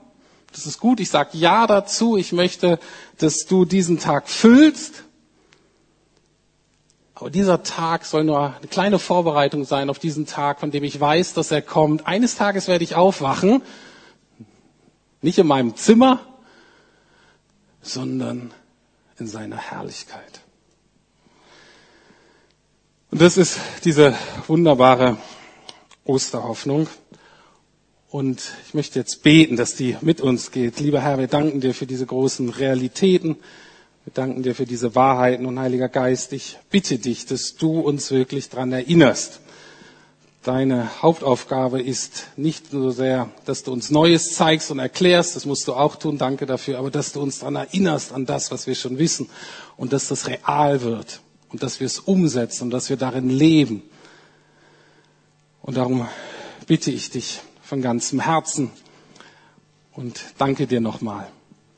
Das 0.52 0.66
ist 0.66 0.78
gut. 0.78 1.00
Ich 1.00 1.10
sage 1.10 1.30
ja 1.32 1.66
dazu. 1.66 2.16
Ich 2.16 2.32
möchte, 2.32 2.78
dass 3.18 3.46
du 3.46 3.64
diesen 3.64 3.98
Tag 3.98 4.28
füllst 4.28 5.02
aber 7.16 7.30
dieser 7.30 7.62
Tag 7.62 8.04
soll 8.04 8.24
nur 8.24 8.54
eine 8.56 8.66
kleine 8.68 8.98
Vorbereitung 8.98 9.64
sein 9.64 9.88
auf 9.88 9.98
diesen 9.98 10.26
Tag, 10.26 10.60
von 10.60 10.70
dem 10.70 10.84
ich 10.84 11.00
weiß, 11.00 11.32
dass 11.32 11.50
er 11.52 11.62
kommt. 11.62 12.06
Eines 12.06 12.34
Tages 12.34 12.68
werde 12.68 12.84
ich 12.84 12.96
aufwachen, 12.96 13.62
nicht 15.22 15.38
in 15.38 15.46
meinem 15.46 15.74
Zimmer, 15.76 16.20
sondern 17.80 18.52
in 19.18 19.26
seiner 19.26 19.56
Herrlichkeit. 19.56 20.40
Und 23.10 23.20
das 23.20 23.36
ist 23.36 23.58
diese 23.84 24.16
wunderbare 24.48 25.18
Osterhoffnung. 26.04 26.88
Und 28.10 28.52
ich 28.66 28.74
möchte 28.74 28.98
jetzt 28.98 29.22
beten, 29.22 29.56
dass 29.56 29.76
die 29.76 29.96
mit 30.00 30.20
uns 30.20 30.50
geht. 30.50 30.80
Lieber 30.80 31.00
Herr, 31.00 31.18
wir 31.18 31.26
danken 31.26 31.60
dir 31.60 31.74
für 31.74 31.86
diese 31.86 32.06
großen 32.06 32.48
Realitäten. 32.48 33.36
Wir 34.04 34.12
danken 34.12 34.42
dir 34.42 34.54
für 34.54 34.66
diese 34.66 34.94
Wahrheiten 34.94 35.46
und 35.46 35.58
Heiliger 35.58 35.88
Geist, 35.88 36.32
ich 36.32 36.58
bitte 36.70 36.98
dich, 36.98 37.24
dass 37.24 37.56
du 37.56 37.80
uns 37.80 38.10
wirklich 38.10 38.50
daran 38.50 38.72
erinnerst. 38.72 39.40
Deine 40.44 41.00
Hauptaufgabe 41.00 41.80
ist 41.80 42.26
nicht 42.36 42.74
nur 42.74 42.92
sehr, 42.92 43.30
dass 43.46 43.62
du 43.62 43.72
uns 43.72 43.90
Neues 43.90 44.34
zeigst 44.34 44.70
und 44.70 44.78
erklärst, 44.78 45.36
das 45.36 45.46
musst 45.46 45.66
du 45.66 45.72
auch 45.72 45.96
tun, 45.96 46.18
danke 46.18 46.44
dafür, 46.44 46.78
aber 46.78 46.90
dass 46.90 47.12
du 47.12 47.22
uns 47.22 47.38
daran 47.38 47.56
erinnerst 47.56 48.12
an 48.12 48.26
das, 48.26 48.50
was 48.50 48.66
wir 48.66 48.74
schon 48.74 48.98
wissen 48.98 49.30
und 49.78 49.94
dass 49.94 50.08
das 50.08 50.28
real 50.28 50.82
wird 50.82 51.20
und 51.50 51.62
dass 51.62 51.80
wir 51.80 51.86
es 51.86 51.98
umsetzen 51.98 52.64
und 52.64 52.70
dass 52.70 52.90
wir 52.90 52.98
darin 52.98 53.30
leben. 53.30 53.82
Und 55.62 55.78
darum 55.78 56.06
bitte 56.66 56.90
ich 56.90 57.08
dich 57.08 57.40
von 57.62 57.80
ganzem 57.80 58.20
Herzen 58.20 58.70
und 59.92 60.20
danke 60.36 60.66
dir 60.66 60.82
nochmal 60.82 61.26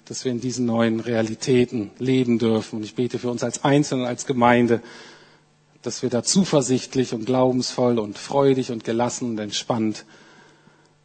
dass 0.06 0.24
wir 0.24 0.32
in 0.32 0.40
diesen 0.40 0.66
neuen 0.66 1.00
Realitäten 1.00 1.90
leben 1.98 2.38
dürfen. 2.38 2.76
Und 2.76 2.84
ich 2.84 2.94
bete 2.94 3.18
für 3.18 3.28
uns 3.28 3.42
als 3.42 3.64
Einzelne, 3.64 4.06
als 4.06 4.24
Gemeinde, 4.24 4.80
dass 5.86 6.02
wir 6.02 6.10
da 6.10 6.24
zuversichtlich 6.24 7.14
und 7.14 7.26
glaubensvoll 7.26 8.00
und 8.00 8.18
freudig 8.18 8.72
und 8.72 8.82
gelassen 8.82 9.30
und 9.30 9.38
entspannt 9.38 10.04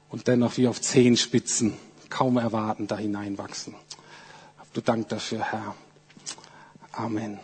und 0.09 0.27
dennoch 0.27 0.57
wie 0.57 0.67
auf 0.67 0.81
Zehenspitzen 0.81 1.73
kaum 2.09 2.37
erwarten 2.37 2.87
da 2.87 2.97
hineinwachsen. 2.97 3.75
Du 4.73 4.81
Dank 4.81 5.07
dafür, 5.09 5.43
Herr. 5.43 5.75
Amen. 6.93 7.39